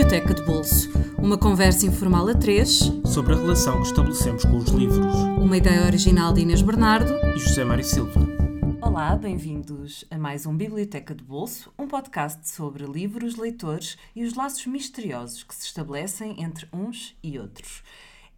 Biblioteca 0.00 0.32
de 0.32 0.42
Bolso. 0.46 0.88
Uma 1.18 1.36
conversa 1.36 1.84
informal 1.84 2.26
a 2.26 2.34
três 2.34 2.90
sobre 3.04 3.34
a 3.34 3.36
relação 3.36 3.82
que 3.82 3.88
estabelecemos 3.88 4.46
com 4.46 4.56
os 4.56 4.70
livros. 4.70 5.14
Uma 5.38 5.58
ideia 5.58 5.84
original 5.84 6.32
de 6.32 6.40
Inês 6.40 6.62
Bernardo 6.62 7.12
e 7.36 7.38
José 7.38 7.64
Mário 7.64 7.84
Silva. 7.84 8.18
Olá, 8.80 9.14
bem-vindos 9.14 10.06
a 10.10 10.16
mais 10.16 10.46
um 10.46 10.56
Biblioteca 10.56 11.14
de 11.14 11.22
Bolso, 11.22 11.70
um 11.78 11.86
podcast 11.86 12.48
sobre 12.48 12.86
livros, 12.86 13.36
leitores 13.36 13.98
e 14.16 14.24
os 14.24 14.32
laços 14.32 14.64
misteriosos 14.64 15.42
que 15.42 15.54
se 15.54 15.66
estabelecem 15.66 16.42
entre 16.42 16.66
uns 16.72 17.14
e 17.22 17.38
outros. 17.38 17.82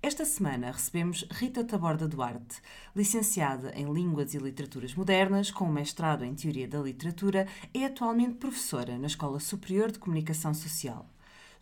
Esta 0.02 0.24
semana 0.24 0.72
recebemos 0.72 1.24
Rita 1.30 1.62
Taborda 1.62 2.08
Duarte, 2.08 2.56
licenciada 2.94 3.72
em 3.76 3.84
Línguas 3.84 4.34
e 4.34 4.38
Literaturas 4.38 4.96
Modernas, 4.96 5.52
com 5.52 5.66
um 5.66 5.73
mestrado 5.73 6.24
em 6.24 6.34
Teoria 6.34 6.66
da 6.66 6.80
Literatura, 6.80 7.46
é 7.73 7.84
atualmente 7.84 8.34
professora 8.34 8.98
na 8.98 9.06
Escola 9.06 9.38
Superior 9.38 9.92
de 9.92 10.01
Comunicação 10.01 10.52
Social. 10.52 11.06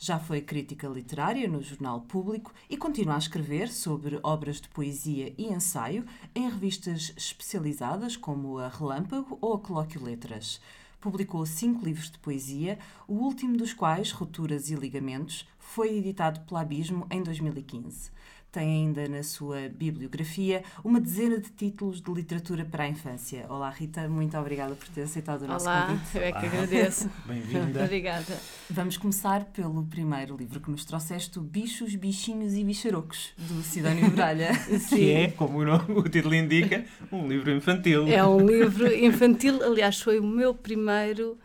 Já 0.03 0.19
foi 0.19 0.41
crítica 0.41 0.89
literária 0.89 1.47
no 1.47 1.61
Jornal 1.61 2.01
Público 2.01 2.55
e 2.71 2.77
continua 2.79 3.17
a 3.17 3.19
escrever 3.19 3.69
sobre 3.69 4.19
obras 4.23 4.59
de 4.59 4.67
poesia 4.71 5.35
e 5.37 5.53
ensaio 5.53 6.07
em 6.35 6.49
revistas 6.49 7.13
especializadas 7.15 8.17
como 8.17 8.57
a 8.57 8.69
Relâmpago 8.69 9.37
ou 9.43 9.53
a 9.53 9.61
Colóquio 9.61 10.03
Letras. 10.03 10.59
Publicou 11.03 11.45
cinco 11.45 11.85
livros 11.85 12.11
de 12.11 12.19
poesia, 12.19 12.79
o 13.07 13.13
último 13.13 13.59
dos 13.59 13.75
quais, 13.75 14.11
Rupturas 14.11 14.71
e 14.71 14.75
Ligamentos, 14.75 15.47
foi 15.59 15.99
editado 15.99 16.41
pela 16.47 16.62
Abismo 16.62 17.07
em 17.11 17.23
2015. 17.23 18.11
Tem 18.53 18.69
ainda 18.69 19.07
na 19.07 19.23
sua 19.23 19.69
bibliografia 19.69 20.65
uma 20.83 21.01
dezena 21.01 21.39
de 21.39 21.51
títulos 21.51 22.01
de 22.01 22.13
literatura 22.13 22.65
para 22.65 22.83
a 22.83 22.89
infância. 22.89 23.47
Olá, 23.49 23.71
Rita, 23.71 24.09
muito 24.09 24.37
obrigada 24.37 24.75
por 24.75 24.89
ter 24.89 25.03
aceitado 25.03 25.43
o 25.43 25.47
nosso 25.47 25.67
Olá, 25.67 25.87
convite. 25.87 26.17
eu 26.17 26.23
é 26.23 26.33
que 26.33 26.47
agradeço. 26.47 27.11
Bem-vinda. 27.27 27.84
Obrigada. 27.84 28.37
Vamos 28.69 28.97
começar 28.97 29.45
pelo 29.45 29.84
primeiro 29.84 30.37
livro 30.37 30.59
que 30.59 30.69
nos 30.69 30.84
trouxeste, 30.84 31.39
Bichos, 31.39 31.95
Bichinhos 31.95 32.55
e 32.55 32.65
Bicharocos, 32.65 33.34
do 33.39 33.62
Sidónio 33.62 34.11
Bralha. 34.11 34.51
Que 34.91 35.12
é, 35.12 35.31
como 35.31 35.59
o, 35.59 35.64
nome, 35.64 35.85
o 35.89 36.03
título 36.03 36.35
indica, 36.35 36.85
um 37.12 37.29
livro 37.29 37.53
infantil. 37.53 38.09
É 38.09 38.27
um 38.27 38.45
livro 38.45 38.92
infantil, 38.92 39.62
aliás, 39.62 40.01
foi 40.01 40.19
o 40.19 40.27
meu 40.27 40.53
primeiro 40.53 41.39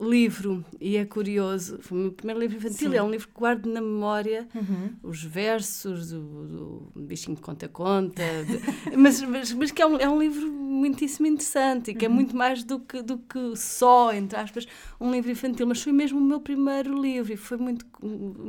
livro 0.00 0.64
e 0.80 0.96
é 0.96 1.04
curioso. 1.04 1.78
Foi 1.80 1.98
o 1.98 2.00
meu 2.02 2.12
primeiro 2.12 2.40
livro 2.40 2.56
infantil, 2.56 2.90
Sim. 2.92 2.96
é 2.96 3.02
um 3.02 3.10
livro 3.10 3.28
que 3.28 3.34
guardo 3.34 3.66
na 3.66 3.80
memória 3.80 4.46
Uhum. 4.54 4.90
os 5.02 5.22
versos 5.22 6.10
do, 6.10 6.90
do 6.92 7.02
bichinho 7.02 7.34
de 7.36 7.42
conta-conta, 7.42 8.22
mas, 8.96 9.20
mas, 9.22 9.52
mas 9.52 9.70
que 9.70 9.82
é 9.82 9.86
um, 9.86 9.96
é 9.96 10.08
um 10.08 10.18
livro 10.20 10.50
muitíssimo 10.52 11.26
interessante 11.26 11.90
e 11.90 11.94
que 11.94 12.04
é 12.04 12.08
muito 12.08 12.36
mais 12.36 12.62
do 12.62 12.78
que, 12.80 13.02
do 13.02 13.18
que 13.18 13.56
só, 13.56 14.12
entre 14.12 14.38
aspas, 14.38 14.66
um 15.00 15.10
livro 15.10 15.30
infantil. 15.30 15.66
Mas 15.66 15.82
foi 15.82 15.92
mesmo 15.92 16.18
o 16.18 16.22
meu 16.22 16.40
primeiro 16.40 17.00
livro 17.00 17.32
e 17.32 17.36
foi 17.36 17.56
muito, 17.56 17.84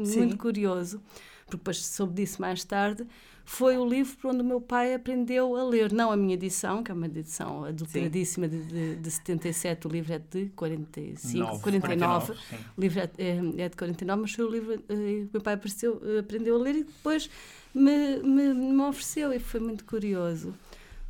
Sim. 0.03 0.19
muito 0.19 0.37
curioso, 0.37 1.01
porque 1.45 1.57
depois 1.57 1.83
soube 1.85 2.13
disso 2.13 2.39
mais 2.41 2.63
tarde. 2.63 3.05
Foi 3.51 3.75
o 3.79 3.83
livro 3.83 4.15
por 4.17 4.29
onde 4.29 4.41
o 4.41 4.45
meu 4.45 4.61
pai 4.61 4.93
aprendeu 4.93 5.55
a 5.55 5.63
ler, 5.63 5.91
não 5.91 6.11
a 6.11 6.15
minha 6.15 6.35
edição, 6.35 6.83
que 6.83 6.91
é 6.91 6.93
uma 6.93 7.07
edição 7.07 7.65
adulteradíssima 7.65 8.47
de, 8.47 8.61
de, 8.63 8.95
de 8.97 9.11
77, 9.11 9.87
o 9.87 9.89
livro 9.89 10.13
é 10.13 10.19
de 10.19 10.49
45, 10.55 11.37
Nove, 11.39 11.63
49. 11.63 12.33
sim. 12.47 12.55
O 12.77 12.81
livro 12.81 12.99
é, 12.99 13.09
é, 13.17 13.61
é 13.63 13.69
de 13.69 13.75
49, 13.75 14.21
mas 14.21 14.31
foi 14.33 14.45
o 14.45 14.51
livro 14.51 14.73
eh, 14.75 14.77
que 14.87 14.93
o 15.23 15.29
meu 15.33 15.41
pai 15.41 15.55
apareceu, 15.55 15.99
eh, 16.05 16.19
aprendeu 16.19 16.55
a 16.57 16.59
ler 16.59 16.75
e 16.75 16.83
depois 16.83 17.27
me, 17.73 18.17
me, 18.17 18.53
me 18.53 18.81
ofereceu 18.83 19.33
e 19.33 19.39
foi 19.39 19.59
muito 19.59 19.83
curioso. 19.83 20.53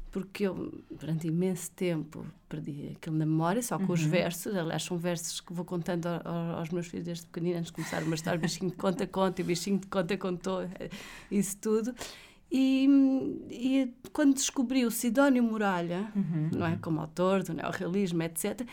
Porque 0.09 0.48
eu, 0.48 0.74
durante 0.90 1.28
imenso 1.28 1.70
tempo, 1.72 2.26
perdi 2.48 2.94
aquilo 2.96 3.16
na 3.18 3.26
memória, 3.26 3.62
só 3.62 3.78
com 3.78 3.92
os 3.94 4.02
versos. 4.02 4.56
Aliás, 4.56 4.81
são 4.84 4.98
versos 4.98 5.40
que 5.42 5.52
vou 5.53 5.64
contando 5.66 6.08
ao- 6.08 6.22
ao- 6.26 6.59
aos 6.59 6.70
meus 6.70 6.88
filhos 6.88 7.06
desde 7.06 7.26
pequenino, 7.28 7.58
antes 7.59 7.68
de 7.70 7.74
começar 7.74 8.02
uma 8.02 8.16
história. 8.16 8.38
O 8.40 8.42
bichinho 8.42 8.72
de 8.72 8.78
conta, 8.78 9.06
conta, 9.06 9.42
e 9.42 9.44
o 9.44 9.46
bichinho 9.47 9.78
de 9.78 9.86
conta, 9.88 10.18
contou, 10.18 10.62
eh, 10.63 10.90
isso 11.30 11.58
tudo. 11.58 11.94
E, 12.52 12.88
e 13.50 13.94
quando 14.12 14.34
descobri 14.34 14.86
o 14.86 14.92
Sidónio 14.92 15.44
Muralha, 15.44 16.12
não 16.52 16.66
é, 16.66 16.78
como 16.78 17.00
autor 17.00 17.44
do 17.44 17.54
neorrealismo, 17.54 18.24
etc., 18.24 18.68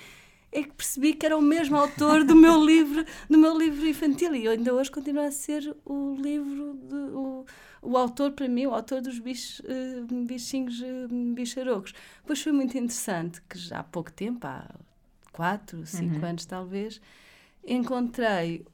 é 0.52 0.62
que 0.62 0.72
percebi 0.72 1.12
que 1.12 1.26
era 1.26 1.36
o 1.36 1.42
mesmo 1.42 1.76
autor 1.76 2.24
do 2.24 2.34
meu 2.34 2.62
livro, 2.64 3.04
do 3.28 3.36
meu 3.36 3.58
livro 3.58 3.86
infantil 3.86 4.34
e 4.34 4.48
ainda 4.48 4.72
hoje 4.72 4.90
continua 4.90 5.26
a 5.26 5.30
ser 5.30 5.76
o 5.84 6.14
livro 6.14 6.74
de, 6.74 6.94
o, 6.94 7.44
o 7.82 7.96
autor 7.96 8.32
para 8.32 8.48
mim, 8.48 8.64
o 8.64 8.74
autor 8.74 9.02
dos 9.02 9.18
bichos, 9.18 9.60
eh, 9.66 10.02
bichinhos 10.24 10.80
eh, 10.82 11.06
bicharocos. 11.34 11.92
Pois 12.24 12.42
foi 12.42 12.52
muito 12.52 12.76
interessante 12.78 13.42
que 13.42 13.58
já 13.58 13.80
há 13.80 13.84
pouco 13.84 14.10
tempo, 14.10 14.46
há 14.46 14.66
quatro, 15.32 15.84
cinco 15.84 16.24
anos 16.24 16.46
talvez, 16.46 17.00
encontrei 17.66 18.64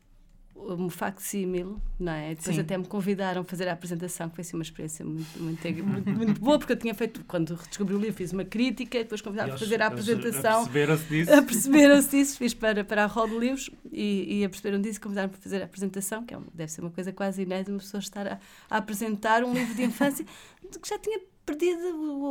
um 0.69 0.89
facsímil, 0.89 1.81
não 1.99 2.13
é? 2.13 2.35
Depois 2.35 2.57
Sim. 2.57 2.63
até 2.63 2.79
me 2.79 2.87
convidaram 2.87 3.43
a 3.43 3.45
fazer 3.45 3.69
a 3.69 3.73
apresentação, 3.73 4.29
que 4.29 4.37
foi 4.37 4.43
assim 4.43 4.57
uma 4.57 4.63
experiência 4.63 5.05
muito, 5.05 5.39
muito, 5.39 5.69
muito, 5.85 6.11
muito 6.11 6.41
boa, 6.41 6.59
porque 6.59 6.73
eu 6.73 6.77
tinha 6.77 6.95
feito, 6.95 7.25
quando 7.27 7.55
descobri 7.69 7.95
o 7.95 7.99
livro, 7.99 8.15
fiz 8.15 8.33
uma 8.33 8.45
crítica, 8.45 8.99
e 8.99 9.03
depois 9.03 9.21
convidaram 9.21 9.55
a 9.55 9.59
fazer 9.59 9.83
a 9.83 9.87
apresentação. 9.87 10.63
Aperceberam-se 10.63 11.05
disso. 11.05 11.33
Aperceberam-se 11.35 12.11
disso, 12.11 12.39
fiz 12.39 12.55
para, 12.55 12.85
para 12.85 13.05
a 13.05 13.07
Roda 13.07 13.33
de 13.33 13.39
Livros 13.39 13.71
e, 13.91 14.41
e 14.41 14.45
aperceberam 14.45 14.81
disso, 14.81 15.01
convidaram 15.01 15.29
para 15.29 15.41
fazer 15.41 15.63
a 15.63 15.65
apresentação, 15.65 16.25
que 16.25 16.35
é 16.35 16.39
deve 16.55 16.71
ser 16.71 16.81
uma 16.81 16.91
coisa 16.91 17.13
quase 17.13 17.43
inédita, 17.43 17.71
uma 17.71 17.79
pessoa 17.79 18.01
estar 18.01 18.27
a, 18.27 18.39
a 18.71 18.77
apresentar 18.79 19.45
um 19.45 19.53
livro 19.53 19.75
de 19.75 19.83
infância 19.83 20.25
que 20.81 20.89
já 20.89 20.99
tinha 20.99 21.21
perdido 21.45 21.83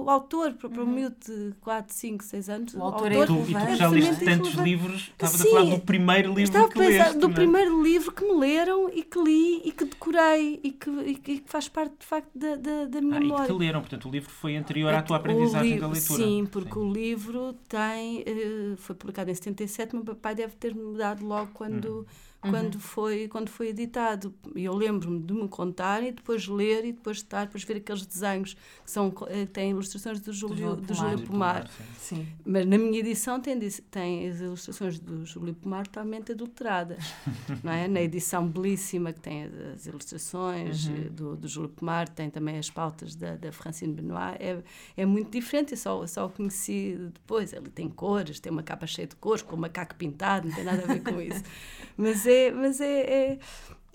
o, 0.03 0.09
autor 0.09 0.53
para, 0.53 0.69
para 0.69 0.83
um 0.83 0.87
miúdo 0.87 1.15
de 1.25 1.53
4, 1.59 1.93
5, 1.93 2.23
6 2.23 2.49
anos. 2.49 2.73
O 2.73 2.81
autor 2.81 3.11
é 3.11 3.15
E 3.15 3.17
tu, 3.17 3.23
e 3.23 3.25
tu 3.25 3.33
relevante. 3.43 3.67
que 3.67 3.75
já 3.75 3.89
leste 3.89 4.25
tantos 4.25 4.53
livros, 4.53 5.01
estavas 5.11 5.41
a 5.41 5.43
Sim. 5.43 5.49
falar 5.51 5.65
do 5.75 5.79
primeiro 5.81 6.27
livro 6.29 6.43
Estava 6.43 6.67
que 6.69 6.79
pensar 6.79 7.03
leste. 7.05 7.17
do 7.17 7.27
não 7.27 7.31
é? 7.31 7.33
primeiro 7.35 7.83
livro 7.83 8.11
que 8.13 8.23
me 8.23 8.33
leram 8.39 8.89
e 8.89 9.03
que 9.03 9.19
li 9.21 9.61
e 9.65 9.71
que 9.71 9.83
decorei 9.85 10.59
e 10.63 10.71
que, 10.71 10.89
e 10.89 11.15
que- 11.15 11.43
faz 11.45 11.67
parte, 11.67 11.93
de 11.99 12.05
facto, 12.05 12.29
da, 12.33 12.55
da, 12.55 12.85
da 12.85 13.01
minha 13.01 13.15
Ah, 13.15 13.17
e 13.17 13.21
que 13.21 13.27
memória. 13.27 13.45
te 13.53 13.59
leram, 13.59 13.81
portanto, 13.81 14.07
o 14.07 14.11
livro 14.11 14.29
foi 14.29 14.55
anterior 14.55 14.93
à 14.93 14.97
É 14.97 15.01
tua 15.01 15.05
que 15.19 15.27
o 15.27 15.31
aprendizagem 15.31 15.73
livro- 15.73 15.87
da 15.87 15.93
leitura. 15.93 16.23
Sim, 16.23 16.47
porque 16.49 16.79
o 16.79 16.91
livro 16.93 17.53
tem, 17.67 18.23
eh, 18.25 18.75
foi 18.77 18.95
publicado 18.95 19.29
em 19.29 19.35
77, 19.35 19.93
meu 19.95 20.05
papai 20.05 20.35
deve 20.35 20.55
ter 20.55 20.73
me 20.73 20.97
dado 20.97 21.25
logo 21.25 21.51
quando, 21.53 22.07
quando, 22.41 22.79
foi, 22.79 23.27
quando 23.27 23.49
foi 23.49 23.67
editado. 23.69 24.33
E 24.55 24.63
eu 24.63 24.73
lembro-me 24.73 25.19
de 25.19 25.33
me 25.33 25.47
contar 25.47 26.01
e 26.01 26.11
depois 26.11 26.47
ler 26.47 26.83
e 26.85 26.91
depois 26.91 27.17
estar, 27.17 27.45
depois 27.45 27.63
ver 27.63 27.77
aqueles 27.77 28.05
desenhos 28.05 28.55
que 28.83 28.89
são, 28.89 29.13
eh, 29.27 29.45
têm 29.45 29.71
ilustrações 29.71 30.19
do 30.19 30.33
Júlio, 30.33 30.57
Júlio 30.57 30.75
do 30.75 30.87
Pomar. 30.87 31.11
Júlio 31.11 31.27
Pomar. 31.27 31.69
sim. 31.99 32.15
Sim. 32.15 32.27
Mas 32.43 32.65
na 32.65 32.77
minha 32.77 32.99
edição 32.99 33.39
tem, 33.39 33.59
tem 33.91 34.27
as 34.27 34.41
ilustrações 34.41 34.99
do 34.99 35.23
Júlio 35.25 35.53
Pomar 35.53 35.85
totalmente 35.85 36.31
adulteradas. 36.31 37.03
não 37.63 37.71
é? 37.71 37.87
Na 37.87 38.01
edição 38.01 38.47
belíssima 38.47 39.13
que 39.13 39.19
tem 39.19 39.43
as, 39.43 39.85
ilustrações 39.85 40.87
eh, 40.87 41.09
do, 41.09 41.35
do 41.35 41.47
Júlio 41.47 41.69
Pomar, 41.69 42.09
tem 42.09 42.29
também 42.29 42.57
as 42.57 42.69
pautas 42.71 43.15
da, 43.15 43.35
da 43.35 43.51
Francine 43.51 43.93
Benoit. 43.93 44.37
É, 44.39 44.63
é 44.97 45.05
muito 45.05 45.31
diferente, 45.31 45.73
eu 45.73 45.77
só, 45.77 46.07
só 46.07 46.25
o 46.25 46.29
conheci 46.29 46.97
depois. 47.13 47.53
Ele 47.53 47.69
tem 47.69 47.87
cores, 47.87 48.39
tem 48.39 48.51
uma 48.51 48.63
capa 48.63 48.87
cheia 48.87 49.07
de 49.07 49.15
cores, 49.15 49.43
com 49.43 49.55
o 49.55 49.59
macaco 49.59 49.93
pintado, 49.95 50.47
não 50.47 50.55
tem 50.55 50.63
nada 50.63 50.83
a 50.83 50.87
ver 50.87 51.03
com 51.03 51.21
isso. 51.21 51.43
Mas 51.95 52.25
é, 52.31 52.51
mas 52.51 52.79
é, 52.81 52.99
é, 53.01 53.39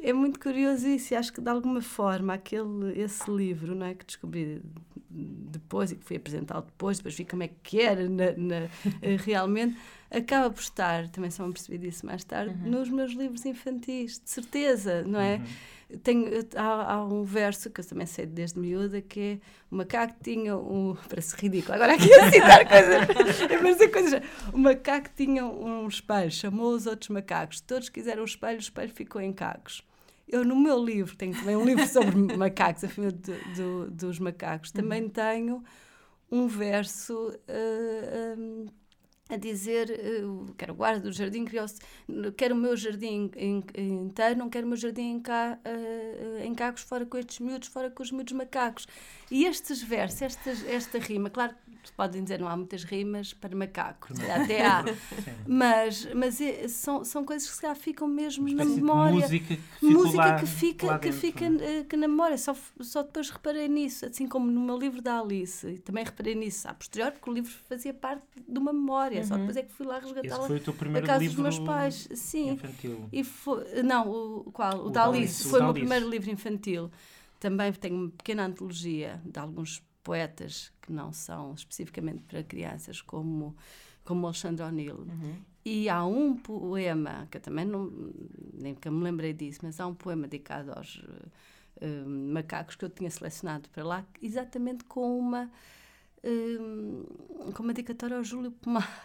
é 0.02 0.12
muito 0.12 0.38
curioso 0.38 0.86
isso 0.88 1.14
e 1.14 1.16
acho 1.16 1.32
que 1.32 1.40
de 1.40 1.48
alguma 1.50 1.80
forma 1.80 2.34
aquele, 2.34 3.00
esse 3.00 3.30
livro 3.30 3.74
não 3.74 3.86
é, 3.86 3.94
que 3.94 4.04
descobri 4.04 4.60
depois 5.10 5.90
e 5.92 5.96
que 5.96 6.04
fui 6.04 6.16
apresentá-lo 6.16 6.64
depois, 6.66 6.98
depois 6.98 7.14
vi 7.16 7.24
como 7.24 7.42
é 7.42 7.48
que 7.62 7.80
era 7.80 8.08
na, 8.08 8.32
na- 8.36 8.68
eh, 9.02 9.16
realmente, 9.16 9.76
acaba 10.10 10.50
por 10.50 10.60
estar, 10.60 11.08
também 11.08 11.30
só 11.30 11.46
me 11.46 11.52
percebi 11.52 11.78
disso 11.78 12.04
mais 12.04 12.22
tarde, 12.24 12.54
nos 12.70 12.88
meus 12.90 13.12
livros 13.12 13.44
infantis, 13.46 14.20
de 14.22 14.28
certeza, 14.30 15.02
não 15.04 15.20
é? 15.20 15.40
Tenho, 16.02 16.28
há, 16.56 16.94
há 16.94 17.04
um 17.04 17.22
verso 17.22 17.70
que 17.70 17.80
eu 17.80 17.86
também 17.86 18.06
sei 18.06 18.26
desde 18.26 18.58
miúda 18.58 19.00
que 19.00 19.20
é 19.20 19.38
o 19.70 19.76
macaco 19.76 20.16
tinha 20.22 20.56
um. 20.56 20.96
Parece 21.08 21.36
ridículo, 21.36 21.74
agora 21.74 21.94
aqui 21.94 22.12
a 22.12 22.30
citar 22.30 22.66
coisas. 22.68 23.90
coisas. 23.92 24.22
O 24.52 24.58
macaco 24.58 25.10
tinha 25.16 25.44
um 25.46 25.86
espelho, 25.86 26.30
chamou 26.30 26.72
os 26.74 26.86
outros 26.86 27.08
macacos, 27.10 27.60
todos 27.60 27.88
quiseram 27.88 28.22
o 28.22 28.26
espelho, 28.26 28.56
o 28.56 28.60
espelho 28.60 28.90
ficou 28.92 29.20
em 29.20 29.32
cacos. 29.32 29.82
Eu, 30.28 30.44
no 30.44 30.56
meu 30.56 30.84
livro, 30.84 31.14
tenho 31.16 31.32
também 31.38 31.54
um 31.54 31.64
livro 31.64 31.86
sobre 31.86 32.36
macacos, 32.36 32.82
a 32.82 32.88
família 32.88 33.16
do- 33.16 33.54
do- 33.84 33.90
dos 33.92 34.18
macacos, 34.18 34.72
também 34.72 35.08
tenho 35.08 35.62
um 36.30 36.48
verso 36.48 37.32
eh, 37.46 38.34
um, 38.36 38.66
a 39.28 39.36
dizer: 39.36 39.90
eh, 39.90 40.22
quero 40.56 40.72
o 40.72 40.76
guarda 40.76 41.00
do 41.00 41.12
jardim, 41.12 41.44
quero 42.36 42.54
o 42.54 42.58
meu 42.58 42.76
jardim 42.76 43.30
in- 43.36 43.64
inteiro, 44.06 44.38
não 44.38 44.48
quero 44.48 44.66
o 44.66 44.68
meu 44.68 44.76
jardim 44.76 45.14
em, 45.16 45.20
ca, 45.20 45.58
eh, 45.64 46.42
em 46.44 46.54
cacos, 46.54 46.82
fora 46.82 47.04
com 47.04 47.16
estes 47.18 47.40
miúdos, 47.40 47.68
fora 47.68 47.90
com 47.90 48.02
os 48.02 48.12
miúdos 48.12 48.32
macacos. 48.32 48.86
E 49.30 49.44
estes 49.44 49.82
versos, 49.82 50.22
esta 50.68 50.98
rima, 50.98 51.28
claro, 51.30 51.54
podem 51.92 52.22
dizer 52.22 52.38
não 52.38 52.48
há 52.48 52.56
muitas 52.56 52.84
rimas 52.84 53.32
para 53.32 53.54
macaco, 53.54 54.08
até 54.34 54.66
há. 54.66 54.84
mas 55.46 56.08
mas 56.14 56.40
é, 56.40 56.68
são, 56.68 57.04
são 57.04 57.24
coisas 57.24 57.48
que 57.48 57.54
se 57.54 57.60
calhar 57.60 57.76
ficam 57.76 58.08
mesmo 58.08 58.48
na 58.54 58.64
memória. 58.64 59.20
música 59.20 59.56
que, 59.56 59.84
música 59.84 60.16
lá, 60.16 60.38
que 60.38 60.46
fica, 60.46 60.98
que, 60.98 61.12
fica 61.12 61.44
é? 61.44 61.84
que 61.84 61.96
na 61.96 62.08
memória. 62.08 62.36
Só, 62.38 62.56
só 62.80 63.02
depois 63.02 63.30
reparei 63.30 63.68
nisso, 63.68 64.06
assim 64.06 64.26
como 64.26 64.50
no 64.50 64.60
meu 64.60 64.78
livro 64.78 65.00
da 65.02 65.20
Alice, 65.20 65.66
e 65.66 65.78
também 65.78 66.04
reparei 66.04 66.34
nisso 66.34 66.68
a 66.68 66.74
posterior, 66.74 67.12
porque 67.12 67.30
o 67.30 67.32
livro 67.32 67.52
fazia 67.68 67.94
parte 67.94 68.22
de 68.48 68.58
uma 68.58 68.72
memória. 68.72 69.20
Uhum. 69.20 69.26
Só 69.26 69.36
depois 69.36 69.56
é 69.56 69.62
que 69.62 69.72
fui 69.72 69.86
lá 69.86 69.98
resgatá-la 69.98 70.46
a 70.46 71.02
casa 71.02 71.24
dos 71.24 71.36
meus 71.36 71.58
pais. 71.58 72.08
Sim. 72.14 72.52
Infantil. 72.52 73.08
E 73.12 73.24
foi, 73.24 73.82
não, 73.82 74.10
o 74.10 74.52
qual? 74.52 74.78
O, 74.78 74.86
o 74.86 74.90
da 74.90 75.06
Alice. 75.06 75.48
Foi 75.48 75.60
o, 75.60 75.62
o 75.62 75.64
meu 75.66 75.74
primeiro 75.74 76.08
livro 76.08 76.30
infantil. 76.30 76.90
Também 77.38 77.72
tenho 77.72 77.96
uma 77.96 78.10
pequena 78.10 78.46
antologia 78.46 79.20
de 79.24 79.38
alguns 79.38 79.82
poetas 80.06 80.72
que 80.80 80.92
não 80.92 81.12
são 81.12 81.52
especificamente 81.52 82.22
para 82.22 82.40
crianças, 82.44 83.02
como, 83.02 83.56
como 84.04 84.24
Alexandre 84.24 84.62
O'Neill. 84.62 84.98
Uhum. 84.98 85.36
E 85.64 85.88
há 85.88 86.04
um 86.04 86.36
poema, 86.36 87.26
que 87.28 87.38
eu 87.38 87.40
também 87.40 87.64
não, 87.64 87.90
nem 88.54 88.72
que 88.72 88.88
me 88.88 89.02
lembrei 89.02 89.32
disso, 89.32 89.58
mas 89.64 89.80
há 89.80 89.86
um 89.88 89.94
poema 89.96 90.28
dedicado 90.28 90.70
aos 90.72 90.94
uh, 90.98 92.08
macacos 92.08 92.76
que 92.76 92.84
eu 92.84 92.88
tinha 92.88 93.10
selecionado 93.10 93.68
para 93.70 93.84
lá, 93.84 94.06
exatamente 94.22 94.84
com 94.84 95.18
uma 95.18 95.50
Hum, 96.28 97.04
com 97.54 97.62
uma 97.62 97.72
dedicatória 97.72 98.16
ao 98.16 98.24
Júlio 98.24 98.50
Pomar. 98.50 99.04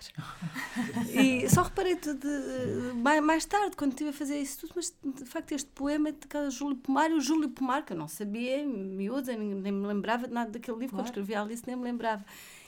e 1.13 1.47
só 1.47 1.61
reparei 1.61 1.95
de, 1.95 2.15
de, 2.15 2.93
mais, 2.95 3.23
mais 3.23 3.45
tarde, 3.45 3.75
quando 3.75 3.91
estive 3.91 4.09
a 4.09 4.13
fazer 4.13 4.39
isso 4.39 4.61
tudo, 4.61 4.73
mas 4.75 4.97
de 5.03 5.25
facto 5.25 5.51
este 5.51 5.69
poema 5.69 6.09
é 6.09 6.11
de 6.11 6.49
Júlio 6.49 6.77
Pomar, 6.77 7.11
e 7.11 7.13
o 7.13 7.21
Júlio 7.21 7.49
Pomar, 7.49 7.85
que 7.85 7.93
eu 7.93 7.97
não 7.97 8.07
sabia, 8.07 8.65
miúda, 8.65 9.35
nem, 9.35 9.53
nem 9.53 9.71
me 9.71 9.85
lembrava 9.85 10.27
de 10.27 10.33
nada 10.33 10.49
daquele 10.49 10.77
livro, 10.77 10.95
claro. 10.95 11.03
quando 11.03 11.07
escrevi 11.09 11.35
a 11.35 11.41
Alice, 11.43 11.63
nem 11.67 11.75
me 11.75 11.83
lembrava. 11.83 12.25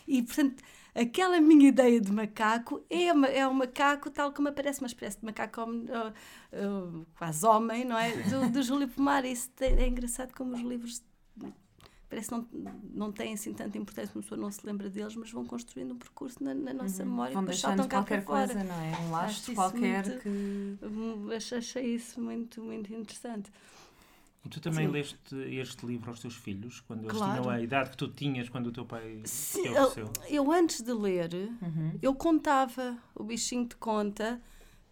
E, 0.07 0.21
portanto, 0.21 0.61
aquela 0.93 1.41
minha 1.41 1.69
ideia 1.69 1.99
de 1.99 2.11
macaco 2.11 2.83
é, 2.89 3.07
é 3.39 3.47
um 3.47 3.53
macaco 3.53 4.11
tal 4.11 4.31
como 4.31 4.49
aparece, 4.49 4.81
uma 4.81 4.87
espécie 4.87 5.19
de 5.19 5.25
macaco 5.25 5.61
uh, 5.61 5.65
uh, 5.65 7.05
quase 7.17 7.43
homem, 7.45 7.85
não 7.85 7.97
é? 7.97 8.11
Do, 8.23 8.51
do 8.51 8.61
Júlio 8.61 8.87
Pomar. 8.87 9.25
Isso 9.25 9.49
é, 9.61 9.83
é 9.83 9.87
engraçado 9.87 10.33
como 10.35 10.53
os 10.53 10.61
livros 10.61 11.01
parece 12.13 12.29
que 12.29 12.35
não, 12.35 12.47
não 12.93 13.11
têm 13.11 13.33
assim 13.33 13.53
tanta 13.53 13.77
importância, 13.77 14.15
uma 14.15 14.21
pessoa 14.21 14.39
não 14.39 14.51
se 14.51 14.65
lembra 14.65 14.89
deles, 14.89 15.15
mas 15.15 15.31
vão 15.31 15.43
construindo 15.45 15.93
um 15.93 15.97
percurso 15.97 16.43
na, 16.43 16.53
na 16.53 16.73
nossa 16.73 17.01
uhum. 17.01 17.09
memória 17.09 17.33
vão 17.33 17.43
deixando 17.43 17.87
qualquer 17.89 18.23
coisa, 18.23 18.63
não 18.63 18.75
é? 18.75 18.97
Um 19.01 19.11
laço 19.11 19.53
qualquer 19.55 20.05
muito, 20.05 20.21
que. 20.21 21.55
Achei 21.55 21.95
isso 21.95 22.21
muito, 22.21 22.61
muito 22.61 22.93
interessante. 22.93 23.51
E 24.45 24.49
tu 24.49 24.59
também 24.59 24.85
Sim. 24.85 24.91
leste 24.91 25.17
este 25.49 25.85
livro 25.85 26.09
aos 26.09 26.19
teus 26.19 26.35
filhos, 26.35 26.81
quando 26.81 27.05
eles 27.05 27.17
claro. 27.17 27.41
tinham 27.41 27.49
a 27.49 27.61
idade 27.61 27.91
que 27.91 27.97
tu 27.97 28.09
tinhas 28.09 28.49
quando 28.49 28.67
o 28.67 28.71
teu 28.71 28.85
pai 28.85 29.21
Sim, 29.23 29.67
eu, 29.67 30.11
eu, 30.29 30.51
antes 30.51 30.81
de 30.81 30.91
ler, 30.91 31.33
uhum. 31.33 31.97
eu 32.01 32.13
contava, 32.13 32.97
o 33.15 33.23
bichinho 33.23 33.65
de 33.65 33.75
conta, 33.77 34.41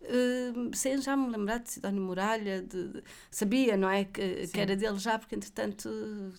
Uh, 0.02 0.76
sem 0.76 1.00
já 1.00 1.16
me 1.16 1.30
lembrar 1.30 1.60
de 1.60 1.70
Sidónio 1.70 2.02
Muralha, 2.02 2.64
de, 2.64 2.88
de, 2.88 3.04
sabia, 3.30 3.78
não 3.78 3.88
é? 3.88 4.04
Que, 4.04 4.48
que, 4.48 4.60
era 4.60 4.76
dele 4.76 4.98
já, 4.98 5.20
porque 5.20 5.36
entretanto 5.36 5.90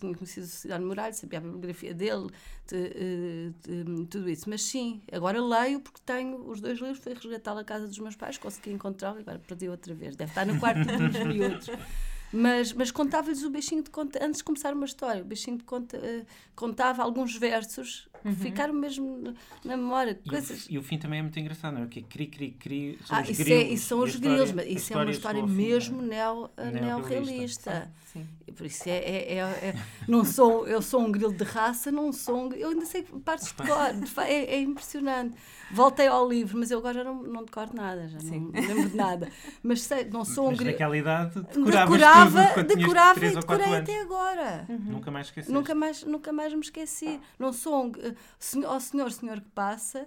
tinha 0.00 0.14
conhecido 0.14 0.47
Sidónio 0.47 0.88
Muralha, 0.88 1.12
sabia 1.12 1.38
a 1.38 1.43
bibliografia 1.43 1.94
dele, 1.94 2.29
de, 2.67 3.55
de, 3.62 4.06
tudo 4.06 4.29
isso. 4.29 4.50
Mas 4.50 4.62
sim, 4.62 5.00
agora 5.12 5.41
leio 5.41 5.81
porque 5.81 6.00
tenho 6.05 6.49
os 6.49 6.61
dois 6.61 6.81
livros, 6.81 6.99
fui 6.99 7.14
resgatá-lo 7.14 7.61
à 7.61 7.64
casa 7.64 7.87
dos 7.87 7.99
meus 7.99 8.17
pais, 8.17 8.37
consegui 8.37 8.73
encontrá-lo 8.73 9.19
e 9.19 9.20
agora 9.20 9.38
perdi 9.38 9.69
outra 9.69 9.94
vez. 9.94 10.17
Deve 10.17 10.31
estar 10.32 10.44
no 10.44 10.58
quarto 10.58 10.85
dos 10.85 11.25
miúdos. 11.25 11.70
Mas, 12.32 12.73
mas 12.73 12.90
contava-lhes 12.90 13.43
o 13.43 13.50
bichinho 13.50 13.82
de 13.82 13.90
conta, 13.90 14.25
antes 14.25 14.38
de 14.38 14.44
começar 14.44 14.73
uma 14.73 14.87
história, 14.87 15.20
o 15.20 15.25
bichinho 15.25 15.58
de 15.58 15.64
conta 15.64 15.99
uh, 15.99 16.26
contava 16.55 17.02
alguns 17.02 17.37
versos 17.37 18.08
que 18.23 18.29
uhum. 18.29 18.37
ficaram 18.37 18.73
mesmo 18.73 19.34
na 19.64 19.76
memória. 19.76 20.19
E, 20.25 20.29
coisas... 20.29 20.67
o, 20.67 20.73
e 20.73 20.79
o 20.79 20.82
fim 20.82 20.99
também 20.99 21.19
é 21.19 21.23
muito 21.23 21.38
engraçado, 21.38 21.75
não 21.75 21.82
é? 21.82 21.87
Que 21.87 22.00
é 22.00 22.02
cri, 22.02 22.26
cri, 22.26 22.50
cri. 22.52 22.99
São 23.05 23.17
ah, 23.17 23.23
os 23.23 23.29
isso, 23.29 23.44
grilos, 23.44 23.64
é, 23.64 23.69
isso 23.69 23.87
são 23.87 24.00
os 24.00 24.17
grilos, 24.17 24.52
mas 24.52 24.67
isso 24.67 24.93
é 24.93 24.96
uma 24.96 25.11
história 25.11 25.46
mesmo 25.46 26.00
neo, 26.00 26.49
neorrealista. 26.73 27.90
Sim. 28.12 28.26
Por 28.53 28.67
isso 28.67 28.89
é, 28.89 28.99
é, 28.99 29.35
é, 29.35 29.39
é, 29.39 29.75
não 30.07 30.25
sou, 30.25 30.67
eu 30.67 30.81
sou 30.83 31.01
um 31.01 31.11
grilo 31.11 31.33
de 31.33 31.45
raça, 31.45 31.91
não 31.91 32.13
sou 32.13 32.47
um, 32.47 32.53
eu 32.53 32.71
ainda 32.71 32.87
sei 32.87 33.03
partes 33.25 33.49
de 33.49 33.55
cor, 33.55 34.25
é, 34.25 34.55
é 34.55 34.61
impressionante. 34.61 35.37
Voltei 35.73 36.07
ao 36.07 36.29
livro, 36.29 36.59
mas 36.59 36.71
eu 36.71 36.79
agora 36.79 36.95
já 36.95 37.05
não, 37.05 37.23
não 37.23 37.45
decoro 37.45 37.71
nada, 37.75 38.07
já 38.09 38.21
Sim. 38.21 38.51
não 38.53 38.61
lembro 38.61 38.91
de 38.91 38.97
nada. 38.97 39.29
Mas 39.63 39.83
sei, 39.83 40.05
não 40.05 40.25
sou 40.25 40.45
mas 40.47 40.55
um 40.55 40.57
grilo. 40.57 40.73
naquela 40.73 40.97
idade 40.97 41.41
decorava, 41.55 42.47
tudo 42.55 42.77
decorava 42.77 43.27
e 43.27 43.35
decorei 43.35 43.75
até 43.75 44.01
agora. 44.01 44.67
Uhum. 44.69 44.79
Nunca 44.79 45.11
mais 45.11 45.27
esqueci. 45.29 45.51
Nunca 45.51 45.75
mais, 45.75 46.05
nunca 46.05 46.33
mais 46.33 46.53
me 46.53 46.61
esqueci. 46.61 47.21
Não 47.39 47.53
sou 47.53 47.87
um, 47.87 47.93
senhor, 48.39 48.75
oh, 48.75 48.81
senhor, 48.81 49.13
senhor 49.13 49.41
que 49.41 49.49
passa, 49.51 50.07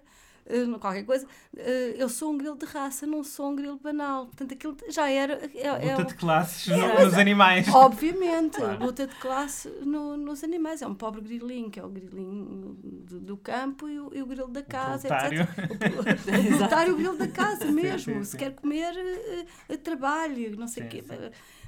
uh, 0.50 0.80
qualquer 0.80 1.04
coisa, 1.04 1.26
uh, 1.26 1.60
eu 1.98 2.10
sou 2.10 2.32
um 2.32 2.38
grilo 2.38 2.58
de 2.58 2.66
raça, 2.66 3.06
não 3.06 3.24
sou 3.24 3.52
um 3.52 3.56
grilo 3.56 3.78
banal. 3.78 4.26
Portanto, 4.28 4.54
aquilo 4.54 4.78
já 4.90 5.10
era. 5.10 5.34
É, 5.54 5.68
é 5.68 5.96
luta 5.96 6.02
é, 6.02 6.06
de 6.06 6.16
classes 6.16 6.72
é, 6.72 7.04
nos 7.04 7.14
animais. 7.16 7.68
Obviamente, 7.68 8.58
claro. 8.58 8.86
luta 8.86 9.08
de 9.08 9.16
classe 9.16 9.70
no, 9.82 10.18
nos 10.18 10.44
animais. 10.44 10.82
É 10.82 10.88
um 10.88 10.96
pobre 10.96 11.22
grilinho, 11.22 11.70
que 11.70 11.80
é 11.80 11.84
o 11.84 11.90
grilinho 11.90 12.78
do, 12.82 13.20
do 13.20 13.38
campo 13.38 13.88
e 13.88 14.00
o, 14.00 14.12
e 14.14 14.22
o, 14.22 14.26
grilo 14.26 14.48
da 14.48 14.64
casa, 14.64 15.08
o 15.08 15.14
etc. 15.14 15.50
O 15.66 16.58
proletário, 16.58 16.94
o 16.94 16.98
grilo 16.98 17.18
da 17.18 17.28
casa 17.28 17.66
mesmo. 17.72 18.00
Sim, 18.00 18.14
sim, 18.14 18.24
sim. 18.24 18.24
Se 18.24 18.38
quer 18.38 18.54
comer, 18.54 18.94
uh, 19.70 19.78
trabalhe, 19.78 20.56
não 20.56 20.68
sei 20.68 20.84
o 20.84 20.90
quê. 20.90 21.04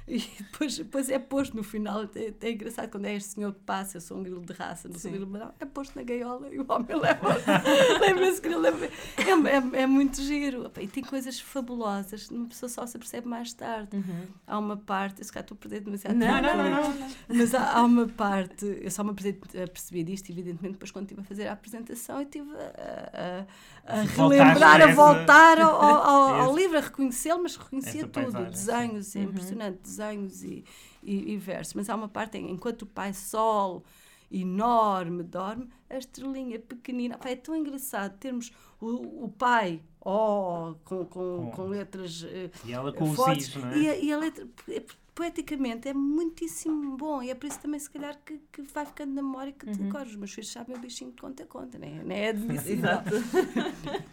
E 0.08 0.26
depois, 0.38 0.78
depois 0.78 1.10
é 1.10 1.18
posto 1.18 1.54
no 1.54 1.62
final, 1.62 2.04
é, 2.14 2.32
é, 2.40 2.50
engraçado 2.50 2.90
quando 2.90 3.04
é 3.04 3.14
este 3.14 3.34
senhor 3.34 3.52
que 3.52 3.60
passa, 3.60 3.98
eu 3.98 4.00
sou 4.00 4.16
um 4.16 4.22
grilo 4.22 4.40
de 4.40 4.54
raça, 4.54 4.88
não 4.88 4.98
sou 4.98 5.10
um 5.10 5.14
grilo 5.14 5.26
banal, 5.26 5.54
é 5.60 5.66
posto 5.66 5.96
na 5.96 6.02
gaiola 6.02 6.48
e 6.50 6.58
o 6.58 6.64
homem 6.66 6.96
leva. 6.96 7.36
Lembra-se 8.00 8.40
que 8.40 8.48
ele 8.48 8.56
leva. 8.56 8.86
É, 8.86 9.78
é, 9.78 9.82
é, 9.82 9.86
muito 9.86 10.22
giro. 10.22 10.70
E 10.80 10.88
tem 10.88 11.04
coisas 11.04 11.38
fabulosas, 11.38 12.30
uma 12.30 12.46
pessoa 12.46 12.70
só 12.70 12.86
se 12.86 12.96
apercebe 12.96 13.28
mais 13.28 13.52
tarde. 13.52 13.94
Uhum. 13.94 14.26
Há 14.46 14.58
uma 14.58 14.78
parte, 14.78 15.22
se 15.22 15.30
calhar 15.30 15.44
estou 15.44 15.56
a 15.56 15.58
perder 15.58 15.80
demasiado 15.80 16.14
não, 16.14 16.26
tempo. 16.26 16.42
Não, 16.42 16.56
não, 16.56 16.70
não, 16.70 16.94
não, 16.94 17.08
Mas 17.28 17.54
há, 17.54 17.72
há, 17.72 17.82
uma 17.82 18.08
parte, 18.08 18.64
eu 18.80 18.90
só 18.90 19.04
me 19.04 19.12
percebi 19.12 20.04
disto, 20.04 20.30
evidentemente, 20.30 20.72
depois 20.72 20.90
quando 20.90 21.04
estive 21.04 21.20
a 21.20 21.24
fazer 21.24 21.48
a 21.48 21.52
apresentação 21.52 22.20
e 22.20 22.24
estive 22.24 22.48
a, 22.56 23.46
a, 23.86 23.98
a 24.00 24.02
relembrar, 24.02 24.80
a 24.80 24.94
voltar 24.94 25.60
ao, 25.60 25.74
ao, 25.82 26.34
ao 26.34 26.56
livro, 26.56 26.78
a 26.78 26.80
reconhecê-lo, 26.80 27.42
mas 27.42 27.56
reconhecia 27.56 28.06
tudo, 28.06 28.46
desenhos, 28.46 29.14
é 29.14 29.18
uhum. 29.18 29.24
impressionante 29.26 29.97
desenhos 29.98 30.42
e, 30.42 30.64
e, 31.02 31.32
e 31.32 31.36
versos, 31.36 31.74
mas 31.74 31.90
há 31.90 31.94
uma 31.94 32.08
parte 32.08 32.38
em 32.38 32.50
enquanto 32.50 32.82
o 32.82 32.86
pai 32.86 33.12
sol 33.12 33.84
enorme 34.30 35.22
dorme, 35.22 35.68
a 35.88 35.96
estrelinha 35.96 36.58
pequenina. 36.58 37.18
é 37.24 37.36
tão 37.36 37.56
engraçado 37.56 38.18
termos 38.18 38.52
o, 38.80 39.24
o 39.24 39.28
pai 39.36 39.82
oh, 40.00 40.74
com, 40.84 41.04
com, 41.06 41.50
com 41.50 41.66
letras 41.68 42.22
uh, 42.22 42.50
e 42.64 42.72
ela 42.72 42.92
com 42.92 43.14
fortes, 43.14 43.48
os 43.48 43.56
is, 43.56 43.62
não 43.62 43.70
é? 43.70 43.78
E 43.78 43.88
a, 43.88 43.96
e 43.96 44.12
a 44.12 44.18
letra, 44.18 44.46
é, 44.68 44.82
poeticamente, 45.14 45.88
é 45.88 45.94
muitíssimo 45.94 46.96
bom 46.96 47.22
e 47.22 47.30
é 47.30 47.34
por 47.34 47.46
isso 47.46 47.58
também, 47.58 47.80
se 47.80 47.90
calhar, 47.90 48.16
que, 48.24 48.38
que 48.52 48.62
vai 48.62 48.86
ficando 48.86 49.14
na 49.14 49.22
memória 49.22 49.52
que 49.52 49.66
te 49.66 49.80
uhum. 49.80 50.02
Os 50.02 50.14
meus 50.14 50.32
filhos 50.32 50.50
sabem 50.50 50.76
o 50.76 50.78
bichinho 50.78 51.10
de 51.10 51.20
conta 51.20 51.42
a 51.42 51.46
conta, 51.46 51.78
não 51.78 51.88
é, 51.88 52.04
não 52.04 52.12
é 52.14 52.28
admissível. 52.28 52.90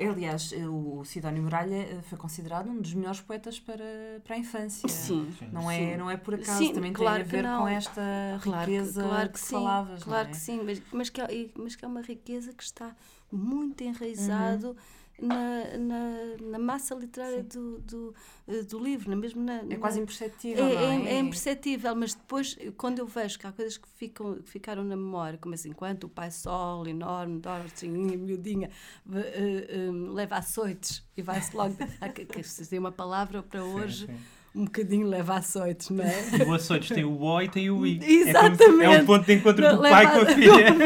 Aliás, 0.00 0.52
o 0.52 1.04
Sidónio 1.04 1.42
Muralha 1.42 1.74
eh, 1.74 2.00
foi 2.02 2.16
considerado 2.16 2.70
um 2.70 2.80
dos 2.80 2.94
melhores 2.94 3.20
poetas 3.20 3.58
para, 3.58 3.84
para 4.24 4.36
a 4.36 4.38
infância. 4.38 4.88
Sim. 4.88 5.32
Não 5.52 5.70
é, 5.70 5.78
sim. 5.78 5.96
não 5.96 6.10
é 6.10 6.16
por 6.16 6.34
acaso, 6.34 6.58
sim, 6.58 6.72
também 6.72 6.92
claro 6.92 7.24
tem 7.24 7.40
a 7.40 7.42
ver 7.42 7.58
com 7.58 7.68
esta 7.68 8.02
riqueza 8.40 9.02
claro, 9.02 9.08
claro 9.08 9.28
que, 9.28 9.32
que 9.34 9.40
sim, 9.40 9.54
falavas. 9.54 10.02
Claro 10.04 10.28
é? 10.28 10.30
que 10.30 10.36
sim, 10.36 10.62
mas, 10.64 10.82
mas, 10.92 11.10
que 11.10 11.20
é, 11.20 11.50
mas 11.56 11.74
que 11.74 11.84
é 11.84 11.88
uma 11.88 12.02
riqueza 12.02 12.52
que 12.52 12.62
está 12.62 12.94
muito 13.32 13.82
enraizado. 13.82 14.68
Uhum 14.68 14.97
na, 15.20 15.76
na, 15.78 16.36
na 16.40 16.58
massa 16.58 16.94
literária 16.94 17.42
do, 17.42 17.78
do, 17.80 18.14
eh, 18.46 18.62
do, 18.62 18.78
livro, 18.78 19.16
mesmo 19.16 19.42
na, 19.42 19.62
é 19.68 19.76
quase 19.76 20.00
imperceptível. 20.00 20.64
É, 20.64 20.74
é? 20.74 20.84
é, 20.84 21.14
é, 21.14 21.18
imperceptível, 21.18 21.94
mas 21.96 22.14
depois, 22.14 22.56
quando 22.76 23.00
eu 23.00 23.06
vejo 23.06 23.38
que 23.38 23.46
há 23.46 23.52
coisas 23.52 23.76
que, 23.76 23.88
ficam, 23.88 24.36
que 24.36 24.48
ficaram 24.48 24.84
na 24.84 24.96
memória, 24.96 25.38
como 25.38 25.54
assim, 25.54 25.70
enquanto 25.70 26.04
o 26.04 26.08
pai 26.08 26.30
sol 26.30 26.86
enorme, 26.86 27.40
dorme, 27.40 27.68
miudinha, 28.16 28.70
uh, 29.06 29.90
um, 29.90 30.12
leva 30.12 30.36
açoites 30.36 31.04
e 31.16 31.22
vai-se 31.22 31.56
logo. 31.56 31.76
que, 32.14 32.24
que, 32.24 32.68
tem 32.68 32.78
uma 32.78 32.92
palavra 32.92 33.42
para 33.42 33.64
hoje. 33.64 34.06
Sim, 34.06 34.12
sim 34.12 34.37
um 34.54 34.64
bocadinho 34.64 35.06
leva 35.06 35.36
açoites, 35.36 35.90
não 35.90 36.04
é? 36.04 36.24
O 36.46 36.52
açoites 36.54 36.88
tem 36.88 37.04
o 37.04 37.20
O 37.20 37.42
e 37.42 37.48
tem 37.48 37.70
o 37.70 37.86
I. 37.86 38.00
Exatamente. 38.02 38.82
É, 38.82 38.94
é 38.94 39.02
o 39.02 39.06
ponto 39.06 39.24
de 39.26 39.34
encontro 39.34 39.62
não, 39.62 39.76
do 39.76 39.82
pai 39.82 40.12
com 40.12 40.20
a 40.20 40.26
filha. 40.34 40.76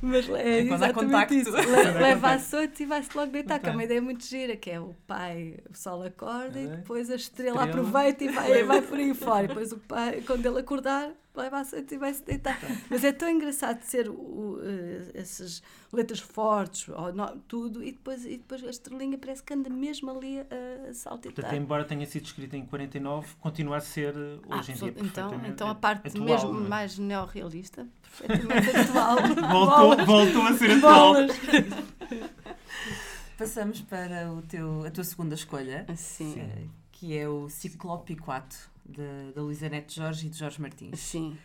Mas 0.00 0.28
é, 0.28 0.48
é 0.48 0.60
exatamente 0.62 1.40
isso. 1.40 1.50
Le, 1.50 2.00
leva 2.00 2.30
açoites 2.30 2.80
e 2.80 2.86
vai-se 2.86 3.16
logo 3.16 3.32
deitar, 3.32 3.58
que 3.58 3.68
é 3.68 3.72
uma 3.72 3.84
ideia 3.84 4.00
muito 4.00 4.24
gira, 4.24 4.56
que 4.56 4.70
é 4.70 4.80
o 4.80 4.94
pai, 5.06 5.56
o 5.70 5.76
sol 5.76 6.02
acorda 6.02 6.58
é. 6.58 6.64
e 6.64 6.66
depois 6.68 7.10
a 7.10 7.16
estrela, 7.16 7.64
estrela. 7.64 7.64
aproveita 7.64 8.24
e 8.24 8.28
vai, 8.28 8.62
vai 8.62 8.82
por 8.82 8.98
aí 8.98 9.14
fora. 9.14 9.44
E 9.44 9.48
depois 9.48 9.72
o 9.72 9.78
pai, 9.78 10.22
quando 10.26 10.46
ele 10.46 10.60
acordar, 10.60 11.10
leva 11.36 11.60
a 11.60 11.94
e 11.94 11.98
vai-se 11.98 12.24
deitar. 12.24 12.58
Mas 12.88 13.04
é 13.04 13.12
tão 13.12 13.28
engraçado 13.28 13.82
ser 13.82 14.08
o, 14.08 14.14
o, 14.14 14.60
eh, 14.62 15.10
essas 15.14 15.62
letras 15.92 16.20
fortes, 16.20 16.88
ou 16.88 17.12
não, 17.12 17.38
tudo, 17.46 17.82
e 17.82 17.92
depois, 17.92 18.24
e 18.24 18.38
depois 18.38 18.64
a 18.64 18.70
estrelinha 18.70 19.18
parece 19.18 19.42
que 19.42 19.52
anda 19.54 19.68
mesmo 19.70 20.10
ali 20.10 20.40
a, 20.40 20.90
a 20.90 20.94
saltitar. 20.94 21.34
Portanto, 21.34 21.54
embora 21.54 21.84
tenha 21.84 22.06
sido 22.06 22.24
escrita 22.24 22.56
em 22.56 22.64
49, 22.64 23.34
continua 23.40 23.76
a 23.76 23.80
ser 23.80 24.14
eh, 24.16 24.38
hoje 24.48 24.72
ah, 24.72 24.74
em 24.74 24.78
dia 24.78 24.94
então, 24.96 25.44
então 25.44 25.68
a 25.68 25.74
parte 25.74 26.08
atual, 26.08 26.24
mesmo 26.24 26.60
né? 26.60 26.68
mais 26.68 26.98
neorrealista, 26.98 27.86
perfeitamente 28.02 28.76
atual. 28.76 29.16
voltou, 29.50 30.06
voltou 30.06 30.42
a 30.42 30.52
ser 30.54 30.70
atual. 30.72 31.14
Passamos 33.36 33.82
para 33.82 34.32
o 34.32 34.40
teu, 34.42 34.84
a 34.86 34.90
tua 34.90 35.04
segunda 35.04 35.34
escolha, 35.34 35.86
Sim. 35.94 36.70
Que 36.98 37.16
é 37.16 37.28
o 37.28 37.48
Ciclopiquato, 37.48 38.56
da 39.34 39.42
Luísa 39.42 39.68
Neto 39.68 39.92
Jorge 39.92 40.26
e 40.26 40.30
de 40.30 40.38
Jorge 40.38 40.60
Martins. 40.60 40.98
Sim. 40.98 41.36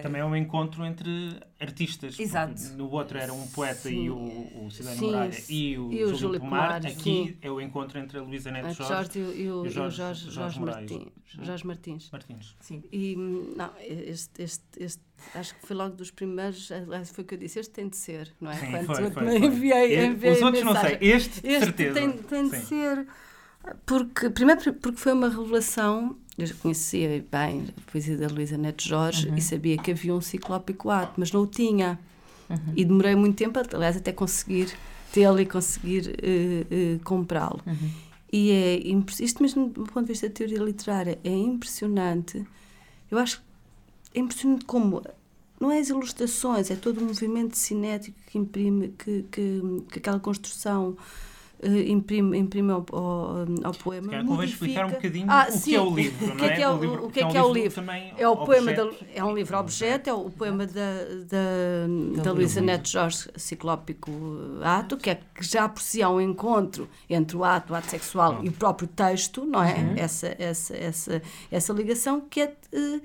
Também 0.00 0.20
é 0.20 0.24
um 0.24 0.36
encontro 0.36 0.84
entre 0.84 1.40
artistas. 1.58 2.18
Exato. 2.18 2.62
No 2.76 2.88
outro 2.90 3.18
era 3.18 3.32
um 3.32 3.48
poeta 3.48 3.88
sim. 3.88 4.04
e 4.04 4.10
o, 4.10 4.64
o 4.64 4.70
Cidadão 4.70 5.08
Muralha 5.08 5.42
e 5.48 5.76
o, 5.76 5.92
e 5.92 6.04
o 6.04 6.14
Júlio 6.14 6.38
Pomar. 6.38 6.86
Aqui 6.86 7.02
sim. 7.02 7.36
é 7.42 7.50
o 7.50 7.60
encontro 7.60 7.98
entre 7.98 8.18
a 8.18 8.22
Luísa 8.22 8.50
Neto 8.52 8.74
Jorge, 8.74 8.92
Jorge 8.92 9.18
e, 9.18 9.22
o, 9.22 9.34
e 9.34 9.50
o 9.50 9.68
Jorge, 9.68 9.96
Jorge, 9.96 10.30
Jorge, 10.30 10.60
Martins. 10.60 11.08
Jorge 11.26 11.66
Martins. 11.66 12.10
Martins. 12.12 12.56
Sim. 12.60 12.84
E 12.92 13.16
não, 13.16 13.72
este, 13.80 14.42
este, 14.42 14.64
este, 14.76 15.02
acho 15.34 15.54
que 15.56 15.66
foi 15.66 15.74
logo 15.74 15.96
dos 15.96 16.10
primeiros, 16.10 16.68
foi 17.12 17.24
o 17.24 17.26
que 17.26 17.34
eu 17.34 17.38
disse, 17.38 17.58
este 17.58 17.72
tem 17.72 17.88
de 17.88 17.96
ser, 17.96 18.32
não 18.40 18.52
é? 18.52 18.56
Sim, 18.56 18.70
Quando 18.70 18.86
foi, 18.86 19.10
foi, 19.10 19.36
enviei, 19.38 20.04
enviei 20.04 20.32
Os 20.34 20.42
outros 20.42 20.64
mensagem. 20.64 20.92
não 20.92 20.98
sei, 21.00 21.10
este, 21.10 21.46
este 21.46 21.64
certeza. 21.64 21.94
Tem, 21.94 22.12
tem 22.12 22.48
de 22.48 22.56
ser, 22.58 23.06
porque, 23.86 24.30
primeiro 24.30 24.72
porque 24.74 24.98
foi 24.98 25.12
uma 25.12 25.28
revelação 25.28 26.16
eu 26.36 26.46
já 26.46 26.54
conhecia 26.54 27.24
bem 27.30 27.66
a 27.76 27.90
poesia 27.90 28.16
da 28.16 28.26
Luísa 28.26 28.56
Neto 28.56 28.82
Jorge 28.82 29.28
uhum. 29.28 29.36
e 29.36 29.42
sabia 29.42 29.76
que 29.76 29.90
havia 29.90 30.14
um 30.14 30.20
ciclópico 30.20 30.88
ato, 30.88 31.14
mas 31.18 31.30
não 31.30 31.42
o 31.42 31.46
tinha. 31.46 31.98
Uhum. 32.48 32.72
E 32.74 32.84
demorei 32.84 33.14
muito 33.14 33.36
tempo, 33.36 33.60
aliás, 33.74 33.96
até 33.96 34.12
conseguir 34.12 34.72
tê-lo 35.12 35.38
e 35.40 35.46
conseguir 35.46 36.08
uh, 36.08 36.96
uh, 36.96 37.00
comprá-lo. 37.04 37.60
Uhum. 37.66 37.90
E 38.32 38.50
é 38.50 38.78
isto 39.20 39.42
mesmo 39.42 39.68
do 39.68 39.84
ponto 39.84 40.06
de 40.06 40.12
vista 40.12 40.26
da 40.26 40.34
teoria 40.34 40.58
literária 40.58 41.18
é 41.22 41.30
impressionante. 41.30 42.44
Eu 43.10 43.18
acho 43.18 43.42
é 44.14 44.18
impressionante 44.18 44.64
como 44.64 45.02
não 45.60 45.70
é 45.70 45.78
as 45.78 45.90
ilustrações, 45.90 46.70
é 46.70 46.76
todo 46.76 46.98
o 46.98 47.04
movimento 47.04 47.56
cinético 47.56 48.18
que 48.26 48.38
imprime, 48.38 48.88
que, 48.98 49.24
que, 49.30 49.62
que 49.90 49.98
aquela 49.98 50.18
construção 50.18 50.96
imprime, 51.62 52.36
imprime 52.38 52.72
ao, 52.72 52.84
ao, 52.92 53.46
ao 53.62 53.72
poema. 53.72 54.08
Quer 54.08 54.24
convém 54.24 54.48
explicar 54.48 54.86
um 54.86 54.90
bocadinho 54.90 55.26
ah, 55.30 55.46
o 55.48 55.52
sim. 55.52 55.70
que 55.70 55.76
é 55.76 55.80
o 55.80 55.94
livro, 55.94 56.26
não 56.26 56.36
que 56.36 56.44
é? 56.44 56.54
Que 56.56 56.62
é 56.62 56.68
o, 56.68 56.80
livro, 56.80 57.06
o 57.06 57.10
que 57.10 57.20
é, 57.20 57.28
que 57.28 57.36
é, 57.36 57.42
o 57.42 57.52
livro? 57.52 57.84
É 58.18 58.28
o 58.28 58.36
poema 58.36 58.72
da, 58.72 58.90
é 59.14 59.24
um 59.24 59.34
livro 59.34 59.58
objeto, 59.58 60.10
é 60.10 60.12
o 60.12 60.30
poema 60.30 60.66
da, 60.66 60.72
da, 60.72 62.16
da, 62.16 62.22
da 62.22 62.32
Luísa 62.32 62.60
Neto 62.60 62.88
Jorge, 62.88 63.28
Ciclópico 63.36 64.10
Ato, 64.62 64.96
que 64.96 65.10
é 65.10 65.14
que 65.14 65.44
já 65.44 65.68
por 65.68 65.80
si 65.80 66.02
há 66.02 66.10
um 66.10 66.20
encontro 66.20 66.88
entre 67.08 67.36
o 67.36 67.44
ato, 67.44 67.72
o 67.72 67.76
ato 67.76 67.90
sexual 67.90 68.40
e 68.42 68.48
o 68.48 68.52
próprio 68.52 68.88
texto, 68.88 69.44
não 69.44 69.62
é? 69.62 69.74
Uhum. 69.74 69.94
Essa, 69.96 70.34
essa, 70.38 70.76
essa, 70.76 71.22
essa 71.50 71.72
ligação 71.72 72.20
que 72.20 72.40
é. 72.40 72.56
Uh, 72.72 73.00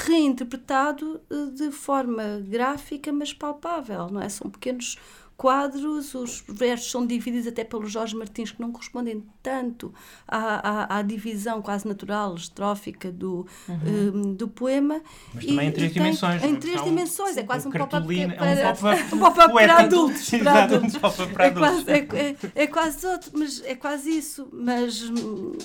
reinterpretado 0.00 1.20
de 1.56 1.72
forma 1.72 2.40
gráfica, 2.48 3.12
mas 3.12 3.32
palpável, 3.32 4.08
não 4.08 4.22
é? 4.22 4.28
São 4.28 4.48
pequenos 4.48 4.96
quadros, 5.38 6.14
os 6.16 6.42
versos 6.48 6.90
são 6.90 7.06
divididos 7.06 7.46
até 7.46 7.62
pelo 7.62 7.86
Jorge 7.86 8.16
Martins, 8.16 8.50
que 8.50 8.60
não 8.60 8.72
correspondem 8.72 9.24
tanto 9.40 9.94
à, 10.26 10.96
à, 10.96 10.98
à 10.98 11.02
divisão 11.02 11.62
quase 11.62 11.86
natural, 11.86 12.34
estrófica 12.34 13.12
do, 13.12 13.46
uhum. 13.68 14.30
um, 14.30 14.34
do 14.34 14.48
poema. 14.48 15.00
Mas 15.32 15.46
também 15.46 15.68
em 15.68 15.72
três 15.72 15.92
tem, 15.92 16.02
dimensões. 16.02 16.42
Em 16.42 16.56
três 16.56 16.82
dimensões, 16.82 17.36
é 17.36 17.44
quase 17.44 17.68
um 17.68 17.70
pop-up 17.70 18.04
para, 18.04 18.50
é 18.50 19.14
um 19.14 19.18
pop 19.20 19.36
para, 19.36 19.48
para 19.48 19.78
adultos. 19.78 20.28
Para 20.28 20.64
adultos. 20.64 20.94
Um 20.96 21.32
para 21.32 21.46
adultos. 21.46 21.86
É, 21.86 22.00
quase, 22.02 22.16
é, 22.16 22.26
é, 22.56 22.62
é 22.62 22.66
quase 22.66 23.06
outro, 23.06 23.30
mas 23.34 23.62
é 23.64 23.74
quase 23.76 24.10
isso. 24.10 24.48
Mas 24.52 25.08
hum, 25.08 25.56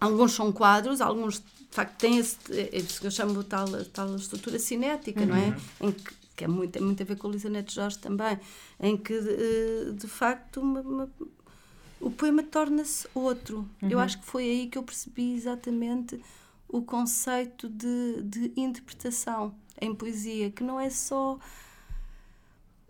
alguns 0.00 0.32
são 0.32 0.50
quadros, 0.50 1.00
alguns 1.00 1.34
de 1.38 1.44
facto 1.70 1.96
têm 1.96 2.18
esse, 2.18 2.38
esse 2.72 3.00
que 3.00 3.06
eu 3.06 3.10
chamo 3.12 3.44
tal, 3.44 3.68
tal 3.92 4.16
estrutura 4.16 4.58
cinética, 4.58 5.20
uhum. 5.20 5.26
não 5.26 5.36
é? 5.36 5.56
Em 5.80 5.92
que 5.92 6.25
que 6.36 6.44
é 6.44 6.48
muito, 6.48 6.72
tem 6.72 6.82
muito 6.82 7.02
a 7.02 7.06
ver 7.06 7.16
com 7.16 7.26
a 7.26 7.30
Lisa 7.30 7.48
Neto 7.48 7.72
Jorge 7.72 7.98
também, 7.98 8.38
em 8.78 8.96
que 8.96 9.18
de, 9.18 9.92
de 9.94 10.06
facto 10.06 10.60
uma, 10.60 10.80
uma, 10.80 11.10
o 12.00 12.10
poema 12.10 12.42
torna-se 12.42 13.08
outro. 13.14 13.68
Uhum. 13.82 13.88
Eu 13.88 13.98
acho 13.98 14.20
que 14.20 14.26
foi 14.26 14.44
aí 14.44 14.66
que 14.66 14.76
eu 14.76 14.82
percebi 14.82 15.34
exatamente 15.34 16.20
o 16.68 16.82
conceito 16.82 17.68
de, 17.68 18.22
de 18.22 18.52
interpretação 18.56 19.54
em 19.80 19.94
poesia, 19.94 20.50
que 20.50 20.62
não 20.62 20.78
é 20.78 20.90
só 20.90 21.38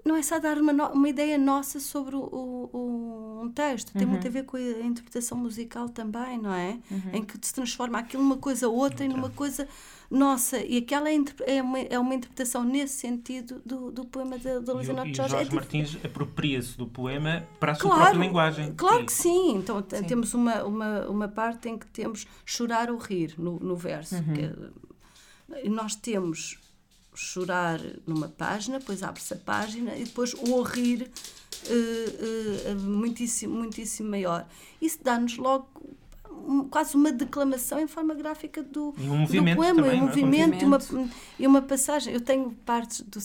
não 0.05 0.15
é 0.15 0.23
só 0.23 0.39
dar 0.39 0.57
uma, 0.57 0.91
uma 0.91 1.09
ideia 1.09 1.37
nossa 1.37 1.81
sobre 1.81 2.15
o, 2.15 2.21
o, 2.21 3.41
um 3.43 3.51
texto, 3.51 3.93
tem 3.93 4.03
uhum. 4.03 4.11
muito 4.11 4.27
a 4.27 4.31
ver 4.31 4.45
com 4.45 4.57
a 4.57 4.61
interpretação 4.61 5.37
musical 5.37 5.89
também, 5.89 6.39
não 6.39 6.55
é? 6.55 6.79
Uhum. 6.89 7.11
Em 7.13 7.25
que 7.25 7.37
se 7.45 7.53
transforma 7.53 7.99
aquilo 7.99 8.23
numa 8.23 8.37
coisa 8.37 8.69
outra 8.69 9.05
e 9.05 9.09
numa 9.09 9.31
coisa 9.31 9.69
nossa, 10.11 10.59
e 10.59 10.79
aquela 10.79 11.11
é, 11.11 11.17
é 11.47 11.63
uma, 11.63 11.79
é 11.79 11.99
uma 11.99 12.15
interpretação 12.15 12.63
nesse 12.63 12.95
sentido 12.95 13.61
do, 13.65 13.91
do 13.91 14.05
poema 14.05 14.39
da, 14.39 14.61
da 14.61 14.73
Luísa 14.73 14.93
Norte 14.93 15.17
Jorge. 15.17 15.33
Jorge 15.35 15.51
é 15.51 15.55
Martins 15.55 15.97
apropria-se 16.05 16.79
do 16.79 16.87
poema 16.87 17.47
para 17.59 17.73
a 17.73 17.75
sua 17.75 17.91
claro, 17.91 18.03
própria 18.03 18.27
linguagem. 18.27 18.75
Claro 18.75 19.05
que 19.05 19.13
sim. 19.13 19.57
Então 19.57 19.85
sim. 19.89 20.05
temos 20.05 20.33
uma, 20.35 20.63
uma, 20.65 21.09
uma 21.09 21.29
parte 21.29 21.69
em 21.69 21.77
que 21.77 21.87
temos 21.89 22.27
chorar 22.45 22.91
ou 22.91 22.99
rir 22.99 23.35
no, 23.37 23.59
no 23.59 23.77
verso. 23.77 24.15
Uhum. 24.17 24.35
Que, 24.35 25.69
nós 25.69 25.95
temos 25.95 26.59
chorar 27.15 27.81
numa 28.07 28.29
página, 28.29 28.79
depois 28.79 29.03
abre-se 29.03 29.33
a 29.33 29.37
página 29.37 29.97
e 29.97 30.05
depois 30.05 30.35
o 30.35 30.63
rir 30.63 31.11
uh, 31.67 32.73
uh, 32.73 32.81
muitíssimo, 32.81 33.55
muitíssimo 33.55 34.11
maior. 34.11 34.47
Isso 34.81 34.99
dá-nos 35.03 35.37
logo 35.39 35.69
quase 36.71 36.97
uma 36.97 37.13
declamação 37.13 37.81
em 37.81 37.87
forma 37.87 38.15
gráfica 38.15 38.63
do, 38.63 38.95
e 38.99 39.09
um 39.09 39.19
movimento 39.19 39.57
do 39.57 39.63
poema, 39.63 39.83
também, 39.83 40.01
um 40.01 40.05
é? 40.05 40.07
movimento, 40.07 40.63
e 40.63 40.65
uma, 40.65 40.79
e 41.41 41.47
uma 41.47 41.63
passagem. 41.63 42.15
Eu 42.15 42.21
tenho 42.21 42.51
partes 42.65 43.01
do. 43.03 43.19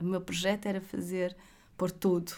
O 0.00 0.04
meu 0.04 0.20
projeto 0.20 0.66
era 0.66 0.80
fazer, 0.80 1.36
pôr 1.76 1.90
tudo 1.90 2.32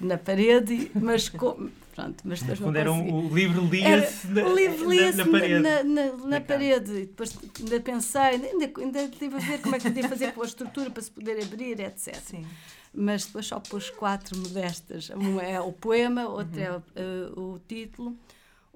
na 0.00 0.18
parede, 0.18 0.90
mas 0.94 1.28
com, 1.28 1.68
pronto, 1.94 2.22
mas 2.24 2.40
depois 2.40 2.58
Quando 2.60 2.76
era 2.76 2.92
um, 2.92 3.26
o 3.26 3.34
livro 3.34 3.64
lia-se 3.64 4.26
na, 4.28 4.44
o 4.44 4.54
livro 4.54 4.90
lia 4.90 5.12
na, 5.12 5.24
na, 5.24 5.30
parede. 5.30 5.60
Na, 5.60 5.84
na, 5.84 6.12
na 6.26 6.40
parede. 6.40 6.92
E 6.92 7.06
depois 7.06 7.38
ainda 7.58 7.80
pensei, 7.80 8.20
ainda, 8.20 8.80
ainda 8.80 9.08
tive 9.08 9.36
a 9.36 9.38
ver 9.38 9.60
como 9.60 9.74
é 9.74 9.78
que 9.78 9.90
podia 9.90 10.08
fazer 10.08 10.32
com 10.32 10.42
a 10.42 10.46
estrutura 10.46 10.90
para 10.90 11.02
se 11.02 11.10
poder 11.10 11.42
abrir, 11.42 11.80
etc. 11.80 12.14
Sim. 12.16 12.46
Mas 12.92 13.26
depois 13.26 13.46
só 13.46 13.60
pus 13.60 13.90
quatro 13.90 14.38
modestas. 14.38 15.10
Um 15.10 15.40
é 15.40 15.60
o 15.60 15.72
poema, 15.72 16.28
outro 16.28 16.58
uhum. 16.58 16.82
é 16.94 17.02
uh, 17.02 17.54
o 17.54 17.58
título, 17.66 18.16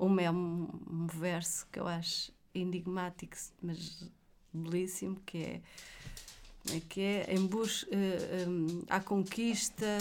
uma 0.00 0.22
é 0.22 0.30
um, 0.30 0.68
um 0.90 1.06
verso 1.06 1.66
que 1.70 1.78
eu 1.78 1.86
acho 1.86 2.32
enigmático, 2.54 3.36
mas 3.62 4.10
belíssimo, 4.52 5.16
que 5.26 5.38
é, 5.38 5.60
é 6.74 6.80
que 6.88 7.00
é? 7.00 7.34
Em 7.34 7.46
busca 7.46 7.88
uh, 7.94 7.98
eh, 7.98 8.46
um, 8.48 8.82
à 8.88 8.98
conquista 8.98 9.98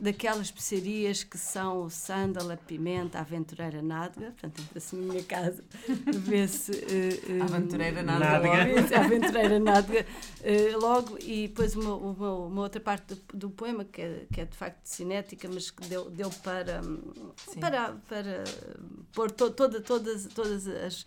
daquelas 0.00 0.46
especiarias 0.46 1.24
que 1.24 1.36
são 1.36 1.82
o 1.82 1.90
sândalo, 1.90 2.52
a 2.52 2.56
pimenta, 2.56 3.18
a 3.18 3.20
aventureira 3.22 3.82
nádega. 3.82 4.32
Portanto, 4.32 4.60
entra-se 4.62 4.96
na 4.96 5.02
minha 5.12 5.24
casa, 5.24 5.64
vê-se. 6.06 6.72
Uh, 6.72 7.38
uh, 7.38 7.42
aventureira 7.42 8.02
nádega. 8.02 8.96
a 8.96 9.00
aventureira 9.04 9.58
nádega 9.58 10.06
uh, 10.40 10.78
logo. 10.80 11.18
E 11.20 11.48
depois 11.48 11.74
uma, 11.74 11.94
uma, 11.94 12.32
uma 12.46 12.62
outra 12.62 12.80
parte 12.80 13.14
do, 13.14 13.20
do, 13.34 13.50
poema, 13.50 13.84
que 13.84 14.02
é, 14.02 14.26
que 14.32 14.40
é 14.40 14.44
de 14.44 14.56
facto 14.56 14.84
cinética, 14.84 15.48
mas 15.52 15.70
que 15.70 15.86
deu, 15.88 16.10
deu 16.10 16.30
para, 16.42 16.80
para, 17.60 17.92
para 18.08 18.44
pôr 19.12 19.30
to, 19.30 19.50
toda, 19.50 19.80
todas, 19.80 20.26
todas 20.26 20.68
as, 20.68 21.06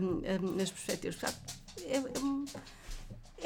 um, 0.00 0.56
um, 0.56 0.62
as 0.62 0.70
perspectivas. 0.70 1.16
É, 1.82 1.96
é, 1.96 2.02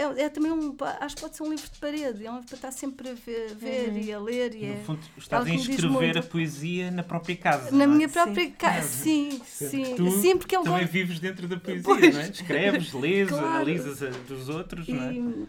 é, 0.01 0.23
é, 0.23 0.29
também 0.31 0.51
um. 0.51 0.75
Acho 1.01 1.17
que 1.17 1.23
pode 1.23 1.37
ser 1.37 1.43
um 1.43 1.51
livro 1.51 1.71
de 1.71 1.79
parede, 1.79 2.25
é 2.27 2.31
um 2.31 2.35
livro 2.37 2.49
para 2.49 2.57
estar 2.57 2.73
sempre 2.73 3.11
a 3.11 3.13
ver, 3.15 3.55
ver 3.55 3.89
uhum. 3.91 3.99
e 3.99 4.13
a 4.13 4.19
ler. 4.19 4.55
E 4.55 4.67
no 4.67 4.73
é, 4.73 4.77
fundo, 4.79 5.01
estás 5.19 5.47
a 5.47 5.55
escrever 5.55 6.19
a 6.19 6.23
poesia 6.23 6.91
na 6.91 7.03
própria 7.03 7.37
casa. 7.37 7.71
Na 7.71 7.85
é? 7.85 7.87
minha 7.87 8.09
própria 8.09 8.51
casa, 8.53 8.89
sim. 8.89 9.41
Sim, 9.45 9.95
tu 9.97 10.11
sim, 10.11 10.37
porque 10.39 10.57
eu 10.57 10.63
também 10.63 10.87
vives 10.87 11.21
dentro 11.21 11.47
da 11.47 11.59
poesia, 11.59 11.83
pois. 11.85 12.15
não 12.15 12.21
é? 12.23 12.29
Escreves, 12.31 12.93
lês, 12.95 13.29
claro. 13.29 13.47
analisas 13.47 14.03
a 14.03 14.09
dos 14.27 14.49
outros, 14.49 14.89
e, 14.89 14.93
não 14.93 15.03
é? 15.05 15.47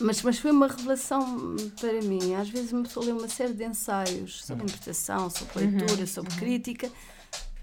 Mas, 0.00 0.22
mas 0.22 0.38
foi 0.38 0.50
uma 0.50 0.68
revelação 0.68 1.56
para 1.80 2.00
mim. 2.02 2.34
Às 2.34 2.48
vezes 2.48 2.72
uma 2.72 2.82
pessoa 2.82 3.06
lê 3.06 3.12
uma 3.12 3.28
série 3.28 3.54
de 3.54 3.64
ensaios 3.64 4.44
sobre 4.44 4.62
uhum. 4.62 4.68
interpretação, 4.68 5.30
sobre 5.30 5.66
leitura, 5.66 6.00
uhum. 6.00 6.06
sobre 6.06 6.32
uhum. 6.32 6.38
crítica 6.38 6.90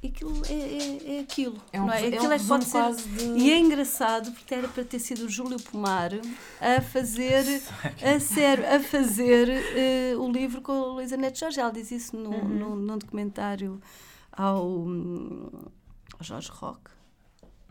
aquilo 0.08 0.42
é, 0.48 0.54
é, 0.54 1.18
é 1.18 1.20
aquilo. 1.20 1.62
É 1.72 1.80
um, 1.80 1.86
não 1.86 1.94
é? 1.94 2.08
Aquilo 2.08 2.26
é, 2.26 2.30
um 2.30 2.32
é 2.32 2.40
pode 2.40 2.66
ser. 2.66 2.96
De... 2.96 3.24
E 3.40 3.52
é 3.52 3.60
engraçado 3.60 4.32
porque 4.32 4.54
era 4.54 4.68
para 4.68 4.84
ter 4.84 5.00
sido 5.00 5.26
o 5.26 5.30
Júlio 5.30 5.60
Pomar 5.62 6.12
a 6.60 6.82
fazer, 6.82 7.46
a 8.04 8.20
sério, 8.20 8.66
a 8.68 8.80
fazer 8.80 9.48
uh, 10.16 10.22
o 10.22 10.32
livro 10.32 10.62
com 10.62 10.72
a 10.72 10.86
Luísa 10.94 11.16
Neto 11.18 11.40
Jorge. 11.40 11.60
Ela 11.60 11.72
diz 11.72 11.92
isso 11.92 12.16
no, 12.16 12.32
uhum. 12.32 12.48
no, 12.48 12.76
num 12.76 12.98
documentário 12.98 13.80
ao, 14.32 14.88
ao 16.18 16.24
Jorge 16.24 16.50
Roque. 16.52 16.92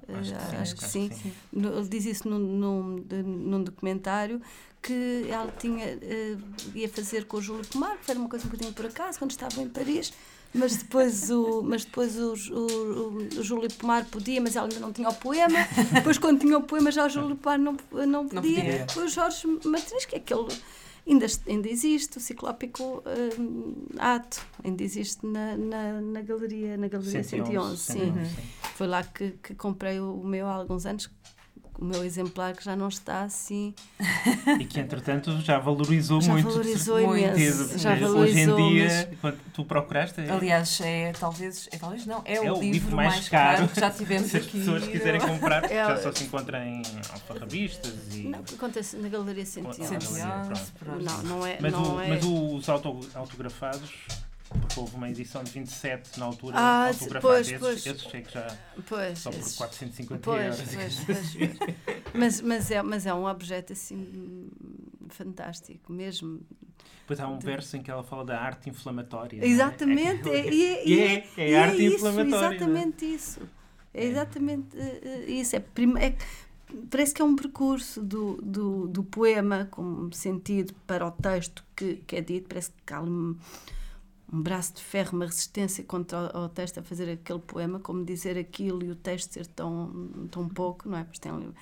Acho 0.08 0.34
que 0.34 0.40
sim. 0.40 0.56
Acho 0.56 0.76
que 0.76 0.84
sim. 0.84 1.10
sim. 1.12 1.32
Ele 1.52 1.88
diz 1.88 2.04
isso 2.04 2.28
num, 2.28 2.38
num, 2.38 3.04
num 3.22 3.62
documentário 3.62 4.40
que 4.82 5.26
ela 5.28 5.52
tinha, 5.58 5.96
uh, 5.96 6.76
ia 6.76 6.88
fazer 6.88 7.26
com 7.26 7.36
o 7.36 7.42
Júlio 7.42 7.66
Pomar, 7.66 7.98
que 7.98 8.10
era 8.10 8.18
uma 8.18 8.28
coisa 8.28 8.46
um 8.46 8.48
bocadinho 8.48 8.72
por 8.72 8.86
acaso, 8.86 9.18
quando 9.18 9.30
estavam 9.30 9.64
em 9.64 9.68
Paris, 9.68 10.12
mas 10.52 10.76
depois 10.76 11.30
o, 11.30 11.62
mas 11.62 11.84
depois 11.84 12.18
o, 12.18 12.34
o, 12.52 13.16
o 13.38 13.42
Júlio 13.42 13.72
Pomar 13.74 14.04
podia, 14.06 14.40
mas 14.40 14.56
ela 14.56 14.66
ainda 14.66 14.80
não 14.80 14.92
tinha 14.92 15.08
o 15.08 15.14
poema. 15.14 15.58
Depois, 15.94 16.18
quando 16.18 16.40
tinha 16.40 16.58
o 16.58 16.62
poema, 16.62 16.90
já 16.90 17.06
o 17.06 17.08
Júlio 17.08 17.36
Pomar 17.36 17.58
não, 17.58 17.72
não 17.72 18.26
podia. 18.26 18.34
Não 18.34 18.42
podia. 18.42 18.86
Foi 18.88 19.04
o 19.04 19.08
Jorge 19.08 19.46
Martins, 19.64 20.04
que 20.04 20.16
é 20.16 20.18
aquele. 20.18 20.48
Ainda, 21.06 21.26
ainda 21.48 21.68
existe 21.68 22.18
o 22.18 22.20
ciclópico 22.20 23.02
um, 23.38 23.74
ato, 23.98 24.44
ainda 24.62 24.82
existe 24.82 25.26
na, 25.26 25.56
na, 25.56 26.00
na 26.00 26.20
galeria, 26.20 26.76
na 26.76 26.88
galeria 26.88 27.24
111, 27.24 27.78
111 27.78 27.78
sim. 27.78 28.12
sim. 28.12 28.46
Foi 28.74 28.86
lá 28.86 29.02
que, 29.02 29.30
que 29.42 29.54
comprei 29.54 29.98
o 29.98 30.22
meu 30.22 30.46
há 30.46 30.54
alguns 30.54 30.84
anos, 30.84 31.10
o 31.78 31.84
meu 31.84 32.04
exemplar 32.04 32.54
que 32.54 32.64
já 32.64 32.76
não 32.76 32.88
está 32.88 33.22
assim. 33.22 33.74
E 34.58 34.64
que 34.64 34.80
entretanto 34.80 35.40
já 35.40 35.58
valorizou 35.58 36.20
já 36.20 36.32
muito. 36.32 36.48
Valorizou 36.48 37.00
imenso. 37.00 37.78
Já 37.78 37.94
valorizou, 37.94 38.20
Hoje 38.20 38.38
em 38.38 38.56
dia, 38.56 39.08
mas... 39.10 39.20
quando 39.20 39.38
tu 39.52 39.64
procuraste. 39.64 40.20
É... 40.20 40.30
Aliás, 40.30 40.80
é 40.80 41.12
talvez, 41.12 41.68
é, 41.72 41.78
talvez 41.78 42.06
não, 42.06 42.22
é, 42.24 42.34
é 42.34 42.52
o, 42.52 42.54
livro, 42.54 42.72
livro 42.72 42.96
mais, 42.96 43.14
mais 43.14 43.28
caro, 43.28 43.56
caro, 43.58 43.68
que 43.68 43.80
já 43.80 43.90
tivemos 43.90 44.28
Se 44.30 44.36
as 44.36 44.46
pessoas 44.46 44.86
quiserem 44.86 45.20
comprar, 45.20 45.64
é, 45.64 45.74
já 45.74 45.96
só 45.96 46.12
se 46.12 46.24
encontra 46.24 46.64
em 46.64 46.82
alfarrabistas 47.12 48.14
e. 48.14 48.28
Não, 48.28 48.40
acontece 48.40 48.96
na 48.96 49.08
Galeria 49.08 49.46
111. 49.46 50.20
Não, 51.00 51.22
não 51.24 51.46
é. 51.46 51.58
Mas, 51.60 51.72
não 51.72 51.96
o, 51.96 52.00
é... 52.00 52.08
mas 52.08 52.24
os 52.24 52.68
autografados 52.68 53.90
porque 54.58 54.80
houve 54.80 54.96
uma 54.96 55.08
edição 55.08 55.44
de 55.44 55.50
27 55.52 56.18
na 56.18 56.26
altura, 56.26 56.56
ah, 56.58 56.88
autografado. 56.88 57.20
Pois, 57.20 57.46
esses, 57.46 57.60
pois. 57.60 57.86
esses 57.86 58.02
sei 58.02 58.22
que 58.22 58.32
já 58.32 58.58
pois, 58.86 59.18
só 59.18 59.30
por 59.30 59.38
450 59.38 60.20
pois, 60.22 60.58
euros. 60.58 60.74
Pois, 60.74 61.04
pois, 61.04 61.58
mas, 62.14 62.40
mas, 62.40 62.70
é, 62.70 62.82
mas 62.82 63.06
é 63.06 63.14
um 63.14 63.26
objeto 63.26 63.72
assim 63.72 64.50
fantástico, 65.08 65.92
mesmo. 65.92 66.40
Depois 67.00 67.20
há 67.20 67.28
um 67.28 67.38
de... 67.38 67.44
verso 67.44 67.76
em 67.76 67.82
que 67.82 67.90
ela 67.90 68.02
fala 68.02 68.24
da 68.24 68.40
arte 68.40 68.68
inflamatória. 68.70 69.44
Exatamente, 69.44 70.28
é? 70.28 70.40
É, 70.40 70.48
é, 70.48 70.72
é, 70.92 71.14
é, 71.14 71.30
é, 71.36 71.50
é 71.52 71.58
arte 71.58 71.86
isso, 71.86 71.96
inflamatória. 71.96 72.56
Exatamente 72.56 73.04
isso. 73.04 73.40
É 73.92 74.04
exatamente 74.04 74.76
isso. 75.28 75.56
É, 75.56 75.58
é, 75.58 76.16
parece 76.90 77.12
que 77.12 77.22
é 77.22 77.24
um 77.24 77.34
percurso 77.34 78.02
do, 78.02 78.36
do, 78.42 78.88
do 78.88 79.02
poema 79.02 79.68
como 79.70 80.12
sentido 80.12 80.74
para 80.86 81.06
o 81.06 81.10
texto 81.10 81.64
que, 81.74 81.96
que 82.06 82.16
é 82.16 82.20
dito, 82.20 82.48
parece 82.48 82.70
que 82.86 82.94
há 82.94 83.00
um, 83.00 83.36
um 84.32 84.40
braço 84.40 84.74
de 84.74 84.82
ferro, 84.82 85.16
uma 85.16 85.26
resistência 85.26 85.82
contra 85.82 86.30
o, 86.36 86.44
o, 86.44 86.48
texto 86.48 86.78
a 86.78 86.82
fazer 86.82 87.10
aquele 87.10 87.40
poema, 87.40 87.80
como 87.80 88.04
dizer 88.04 88.38
aquilo 88.38 88.84
e 88.84 88.90
o 88.90 88.94
texto 88.94 89.32
ser 89.32 89.46
tão, 89.46 90.08
tão 90.30 90.48
pouco, 90.48 90.88
não 90.88 90.98
é? 90.98 91.04
Pois 91.04 91.18
tem 91.18 91.32
o 91.32 91.54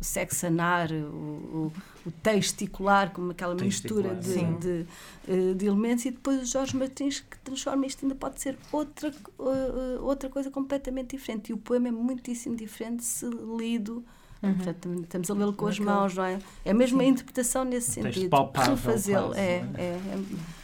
sexanar, 0.00 0.90
o, 0.92 0.96
o, 0.96 1.72
o 2.06 2.10
texticular, 2.10 3.12
como 3.12 3.32
aquela 3.32 3.54
mistura 3.54 4.14
de, 4.14 4.34
de, 4.34 4.54
de, 4.54 4.86
eh, 5.28 5.54
de, 5.54 5.66
elementos, 5.66 6.06
e 6.06 6.10
depois 6.10 6.42
o 6.42 6.46
Jorge 6.46 6.74
Martins 6.76 7.20
que 7.20 7.38
transforma 7.40 7.86
isto 7.86 8.04
ainda 8.04 8.14
pode 8.14 8.40
ser 8.40 8.56
outra, 8.72 9.12
uh, 9.38 10.02
outra 10.02 10.30
coisa 10.30 10.50
completamente 10.50 11.16
diferente. 11.16 11.50
E 11.50 11.52
o 11.52 11.58
poema 11.58 11.88
é 11.88 11.90
muitíssimo 11.90 12.56
diferente 12.56 13.04
se 13.04 13.26
lido. 13.26 14.02
Uhum. 14.42 14.54
Portanto, 14.54 15.00
estamos 15.02 15.30
a 15.30 15.34
lê-lo 15.34 15.52
com 15.52 15.66
as 15.66 15.78
mãos, 15.78 16.14
não 16.14 16.24
é? 16.24 16.38
É 16.64 16.72
mesmo 16.72 16.98
a 17.02 17.04
interpretação 17.04 17.62
nesse 17.62 17.92
sentido. 17.92 18.34
Refazê-lo. 18.54 19.34
É, 19.34 19.40
é, 19.40 19.64
é, 19.76 19.84
é 19.84 20.59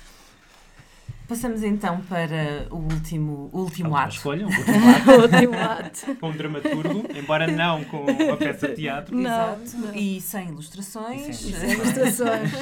Passamos 1.28 1.64
então 1.64 2.00
para 2.02 2.68
o 2.70 2.76
último, 2.76 3.50
o 3.52 3.60
último 3.62 3.96
ato. 3.96 4.14
Escolha, 4.14 4.46
último 4.46 4.88
ato. 4.88 5.10
o 5.10 5.22
último 5.22 5.54
ato. 5.58 6.16
com 6.20 6.28
um 6.28 6.32
dramaturgo, 6.32 7.04
embora 7.16 7.46
não 7.48 7.82
com 7.84 8.04
uma 8.04 8.36
peça 8.36 8.68
de 8.68 8.76
teatro. 8.76 9.16
Não, 9.16 9.22
Exato. 9.62 9.76
Não. 9.76 9.94
E 9.94 10.20
sem 10.20 10.48
ilustrações. 10.48 11.40
E 11.40 11.52
sem, 11.52 11.52
sem 11.52 11.72
ilustrações. 11.72 12.52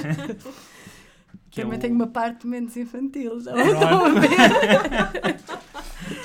Que 1.51 1.61
Também 1.61 1.75
é 1.75 1.79
o... 1.79 1.81
tem 1.81 1.93
uma 1.93 2.07
parte 2.07 2.47
menos 2.47 2.77
infantil, 2.77 3.41
já 3.41 3.55
estão 3.55 4.07
a 4.07 4.09
ver. 4.09 5.37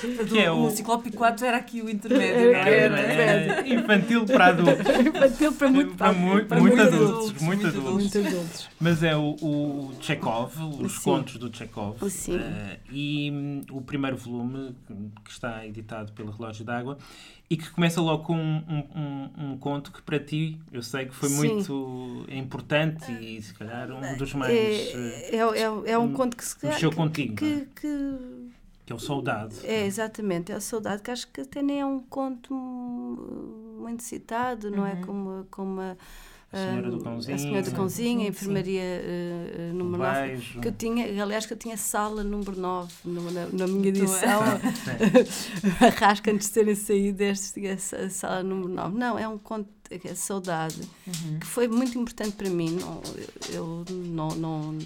que 0.28 0.38
é 0.38 0.50
o... 0.50 0.66
o 0.66 0.70
Ciclope 0.70 1.10
4 1.10 1.46
era 1.46 1.56
aqui 1.56 1.82
o 1.82 1.90
intermédio. 1.90 2.54
Era, 2.54 2.70
era, 2.70 3.00
era 3.00 3.68
infantil 3.68 4.24
para 4.26 4.46
adultos. 4.46 4.86
infantil 5.06 5.52
para 5.52 5.70
muito, 5.70 5.94
para, 5.94 6.12
muito, 6.12 6.46
para 6.46 6.60
muito, 6.60 6.76
muito, 6.76 6.94
adultos, 6.94 7.18
adultos, 7.18 7.42
muito, 7.42 7.66
adultos. 7.66 7.92
muito 7.92 8.18
adultos. 8.18 8.68
Mas 8.80 9.02
é 9.02 9.16
o, 9.16 9.36
o 9.40 9.92
Chekhov, 10.00 10.52
os 10.80 10.92
Sim. 10.92 11.02
contos 11.02 11.36
do 11.36 11.54
Chekhov. 11.54 12.10
Sim. 12.10 12.36
Uh, 12.36 12.78
e 12.90 13.30
um, 13.30 13.62
o 13.70 13.80
primeiro 13.82 14.16
volume, 14.16 14.74
que 15.24 15.30
está 15.30 15.66
editado 15.66 16.12
pelo 16.12 16.30
Relógio 16.30 16.64
d'Água, 16.64 16.98
e 17.50 17.56
que 17.56 17.68
começa 17.70 18.00
logo 18.00 18.22
com 18.22 18.36
um, 18.36 18.84
um, 18.94 19.30
um, 19.44 19.58
conto 19.58 19.90
que 19.90 20.00
para 20.00 20.20
ti 20.20 20.56
eu 20.70 20.84
sei 20.84 21.06
que 21.06 21.14
foi 21.14 21.28
Sim. 21.28 21.36
muito 21.36 22.24
importante 22.28 23.10
e 23.10 23.42
se 23.42 23.52
calhar 23.52 23.90
um 23.90 24.16
dos 24.16 24.32
mais 24.34 24.52
é, 24.52 25.34
é, 25.34 25.38
é, 25.38 25.90
é 25.90 25.98
um 25.98 26.12
conto 26.12 26.36
que 26.36 26.44
se 26.44 26.64
mexeu 26.64 26.92
contigo 26.92 27.34
que, 27.34 27.44
é? 27.44 27.66
que, 27.74 28.16
que, 28.90 28.92
é 28.92 28.96
o 28.96 28.98
Soldado 28.98 29.54
é 29.64 29.86
exatamente 29.86 30.52
é 30.52 30.56
o 30.56 30.60
Soldado 30.60 31.02
que 31.02 31.10
acho 31.10 31.28
que 31.28 31.42
até 31.42 31.62
nem 31.62 31.80
é 31.80 31.86
um 31.86 32.00
conto 32.00 32.54
muito 32.54 34.02
citado 34.02 34.70
não 34.70 34.86
é 34.86 34.94
uhum. 34.94 35.02
como 35.02 35.46
como 35.50 35.80
a, 35.80 35.96
a 36.52 36.56
senhora 36.56 36.90
do 36.90 36.98
cãozinho. 36.98 37.34
A 37.34 37.38
senhora 37.38 37.62
do 37.62 37.70
cãozinho, 37.70 38.20
a 38.22 38.28
enfermaria 38.28 38.82
uh, 38.82 39.74
número 39.74 40.02
9. 40.02 40.60
Que 40.60 40.68
eu 40.68 40.72
tinha, 40.72 41.22
aliás, 41.22 41.46
que 41.46 41.52
eu 41.52 41.56
tinha 41.56 41.76
sala 41.76 42.24
número 42.24 42.58
9 42.58 42.92
no, 43.04 43.30
na, 43.30 43.46
na, 43.46 43.66
minha 43.68 43.88
edição. 43.88 44.42
Arrasca 45.80 46.32
antes 46.32 46.48
de 46.48 46.52
terem 46.54 46.74
saído 46.74 47.22
essa 47.22 48.10
sala 48.10 48.42
número 48.42 48.68
9. 48.68 48.98
Não, 48.98 49.16
é 49.16 49.28
um 49.28 49.38
conto, 49.38 49.68
é 49.90 50.14
saudade, 50.16 50.80
uhum. 51.06 51.38
que 51.38 51.46
foi 51.46 51.68
muito 51.68 51.96
importante 51.96 52.34
para 52.34 52.50
mim. 52.50 52.80
Não, 52.80 53.00
eu 53.52 53.84
não, 53.88 54.28
não 54.30 54.78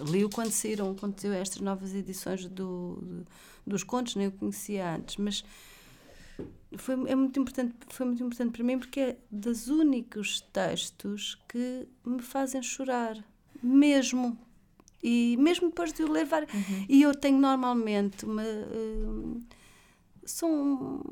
li-o 0.00 0.28
quando 0.28 0.50
saíram, 0.50 0.94
quando 0.94 1.18
saiu 1.20 1.34
estas 1.34 1.60
novas 1.60 1.94
edições 1.94 2.46
do, 2.46 3.24
dos 3.66 3.82
contos, 3.82 4.16
nem 4.16 4.28
o 4.28 4.32
conhecia 4.32 4.94
antes, 4.94 5.16
mas 5.16 5.44
foi, 6.76 6.94
é 7.08 7.14
muito 7.14 7.38
importante, 7.40 7.74
foi 7.88 8.06
muito 8.06 8.22
importante 8.22 8.52
para 8.52 8.64
mim 8.64 8.78
porque 8.78 9.00
é 9.00 9.16
dos 9.30 9.68
únicos 9.68 10.40
textos 10.52 11.38
que 11.48 11.86
me 12.04 12.22
fazem 12.22 12.62
chorar, 12.62 13.16
mesmo. 13.62 14.38
E 15.02 15.36
mesmo 15.38 15.68
depois 15.68 15.92
de 15.92 16.02
o 16.02 16.26
vários. 16.26 16.52
Uhum. 16.52 16.86
E 16.88 17.02
eu 17.02 17.14
tenho 17.14 17.38
normalmente 17.38 18.24
uma. 18.24 18.42
Uh, 18.42 19.40
são 20.24 21.02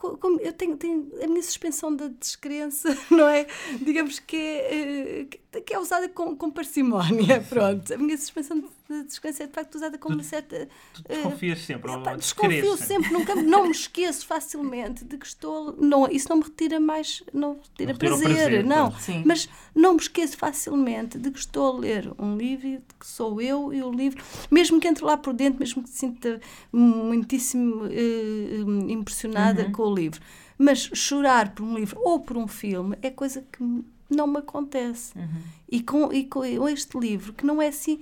como 0.00 0.40
eu 0.40 0.52
tenho, 0.52 0.76
tenho, 0.76 1.10
a 1.22 1.26
minha 1.26 1.42
suspensão 1.42 1.94
da 1.94 2.08
descrença, 2.08 2.96
não 3.10 3.28
é? 3.28 3.46
Digamos 3.82 4.18
que 4.18 4.36
é, 4.36 5.20
eh, 5.20 5.28
que 5.58 5.74
é 5.74 5.78
usada 5.78 6.08
com, 6.08 6.36
com 6.36 6.50
parcimónia, 6.50 7.40
pronto. 7.48 7.92
A 7.92 7.96
minha 7.96 8.16
suspensão 8.16 8.62
de 8.88 9.02
descrença 9.04 9.44
é 9.44 9.46
de 9.46 9.52
facto 9.52 9.74
usada 9.74 9.98
com 9.98 10.12
uma 10.12 10.22
certa. 10.22 10.68
Tu, 10.92 11.02
desconfias 11.08 11.58
uh, 11.60 11.64
sempre, 11.64 11.90
ou 11.90 12.16
Desconfio 12.16 12.76
sempre, 12.76 13.12
nunca, 13.12 13.34
não 13.34 13.64
me 13.64 13.70
esqueço 13.70 14.26
facilmente 14.26 15.04
de 15.04 15.16
que 15.16 15.26
estou. 15.26 15.74
Não, 15.76 16.06
isso 16.08 16.28
não 16.28 16.36
me 16.36 16.44
retira 16.44 16.78
mais, 16.78 17.22
não 17.32 17.54
me 17.54 17.60
retira, 17.62 17.92
não 17.92 17.98
prazer, 17.98 18.28
prazer, 18.28 18.64
não. 18.64 18.92
Sim. 18.98 19.22
Mas 19.26 19.48
não 19.74 19.94
me 19.94 20.00
esqueço 20.00 20.36
facilmente 20.36 21.18
de 21.18 21.30
que 21.30 21.38
estou 21.38 21.76
a 21.76 21.80
ler 21.80 22.12
um 22.18 22.36
livro, 22.36 22.82
que 22.98 23.06
sou 23.06 23.40
eu 23.40 23.72
e 23.72 23.82
o 23.82 23.90
livro, 23.90 24.22
mesmo 24.50 24.78
que 24.78 24.86
entre 24.86 25.04
lá 25.04 25.16
por 25.16 25.32
dentro, 25.32 25.58
mesmo 25.58 25.82
que 25.82 25.88
se 25.88 25.98
sinta 25.98 26.40
muitíssimo 26.72 27.86
uh, 27.86 28.90
impressionada 28.90 29.64
uhum. 29.64 29.72
com 29.72 29.82
o 29.82 29.94
livro. 29.94 30.20
Mas 30.56 30.90
chorar 30.92 31.54
por 31.54 31.64
um 31.64 31.74
livro 31.74 31.98
ou 32.04 32.20
por 32.20 32.36
um 32.36 32.46
filme 32.46 32.96
é 33.00 33.10
coisa 33.10 33.42
que 33.50 33.64
não 34.10 34.26
me 34.26 34.38
acontece. 34.38 35.16
Uhum. 35.16 35.42
E, 35.68 35.82
com, 35.82 36.12
e 36.12 36.24
com 36.24 36.68
este 36.68 36.98
livro, 36.98 37.32
que 37.32 37.46
não 37.46 37.60
é 37.60 37.68
assim 37.68 38.00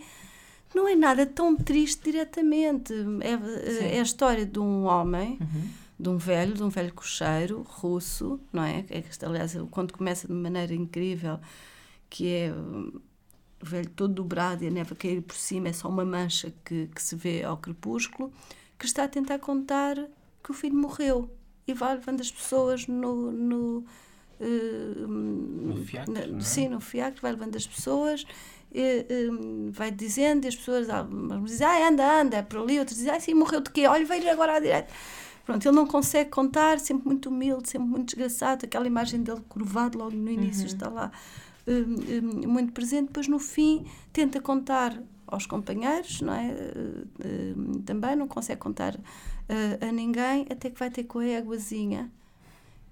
não 0.75 0.87
é 0.87 0.95
nada 0.95 1.27
tão 1.27 1.57
triste 1.57 2.05
diretamente. 2.05 2.93
É, 3.21 3.97
é 3.97 4.01
a 4.01 4.03
história 4.03 4.45
de 4.45 4.59
um 4.59 4.85
homem, 4.85 5.39
uhum. 5.41 5.69
de 5.99 6.09
um 6.09 6.17
velho, 6.17 6.55
de 6.55 6.63
um 6.63 6.69
velho 6.69 6.93
cocheiro 6.93 7.63
russo, 7.63 8.41
não 8.53 8.63
é? 8.63 8.85
é 8.91 9.03
aliás, 9.23 9.55
o 9.55 9.67
conto 9.67 9.95
começa 9.95 10.27
de 10.27 10.33
uma 10.33 10.43
maneira 10.43 10.75
incrível, 10.75 11.41
que 12.11 12.29
é 12.29 12.53
o 12.53 13.03
velho 13.65 13.89
todo 13.91 14.15
dobrado 14.15 14.65
e 14.65 14.69
a 14.69 14.71
neve 14.71 14.93
a 14.93 14.97
cair 14.97 15.23
por 15.23 15.37
cima, 15.37 15.69
é 15.69 15.73
só 15.73 15.89
uma 15.89 16.05
mancha 16.05 16.53
que, 16.65 16.89
que 16.95 17.03
se 17.03 17.17
vê 17.17 17.43
ao 17.43 17.57
crepúsculo, 17.57 18.33
que 18.79 18.87
está 18.87 19.05
a 19.05 19.09
tentar 19.09 19.39
contar 19.39 19.97
que 20.43 20.51
o 20.51 20.55
filho 20.55 20.77
morreu 20.77 21.31
e 21.67 21.75
vai 21.75 21.95
levando 21.95 22.21
as 22.21 22.31
pessoas 22.31 22.87
no. 22.87 23.33
no 23.33 23.85
no 24.41 25.77
fiacre, 25.85 26.13
na, 26.13 26.21
é? 26.21 26.41
sim, 26.41 26.69
no 26.69 26.81
fiacre, 26.81 27.21
vai 27.21 27.33
levando 27.33 27.57
as 27.57 27.67
pessoas 27.67 28.25
e, 28.73 29.07
um, 29.31 29.71
vai 29.73 29.91
dizendo 29.91 30.45
e 30.45 30.49
as 30.49 30.57
pessoas 30.57 30.91
algumas 30.91 31.51
dizem, 31.51 31.67
ah, 31.67 31.89
anda, 31.89 32.21
anda, 32.21 32.37
é 32.37 32.43
por 32.43 32.61
ali, 32.61 32.79
outros 32.79 32.99
dizem, 32.99 33.13
ah, 33.13 33.21
sim, 33.21 33.35
morreu 33.35 33.61
de 33.61 33.71
quê? 33.71 33.87
Olha, 33.87 34.05
veja 34.05 34.31
agora 34.31 34.57
à 34.57 34.61
direita. 34.61 34.89
Pronto, 35.45 35.67
ele 35.67 35.75
não 35.75 35.87
consegue 35.87 36.29
contar, 36.29 36.79
sempre 36.79 37.07
muito 37.07 37.31
humilde, 37.31 37.71
sempre 37.71 37.89
muito 37.89 38.15
desgraçado, 38.15 38.67
aquela 38.67 38.87
imagem 38.87 39.23
dele 39.23 39.41
curvado 39.49 39.97
logo 39.99 40.15
no 40.15 40.31
início 40.31 40.63
uhum. 40.63 40.67
está 40.67 40.89
lá 40.91 41.11
um, 41.67 42.45
um, 42.45 42.49
muito 42.49 42.73
presente, 42.73 43.07
depois 43.07 43.29
no 43.29 43.39
fim 43.39 43.87
tenta 44.13 44.41
contar 44.41 45.01
aos 45.27 45.47
companheiros, 45.47 46.21
não 46.21 46.35
é? 46.35 46.53
Uh, 46.53 47.79
também 47.81 48.17
não 48.17 48.29
consegue 48.29 48.61
contar 48.61 48.95
uh, 48.95 49.87
a 49.87 49.93
ninguém, 49.93 50.47
até 50.51 50.71
que 50.71 50.79
vai 50.79 50.91
ter 50.91 51.05
com 51.05 51.19
a 51.19 51.27
éguazinha 51.27 52.11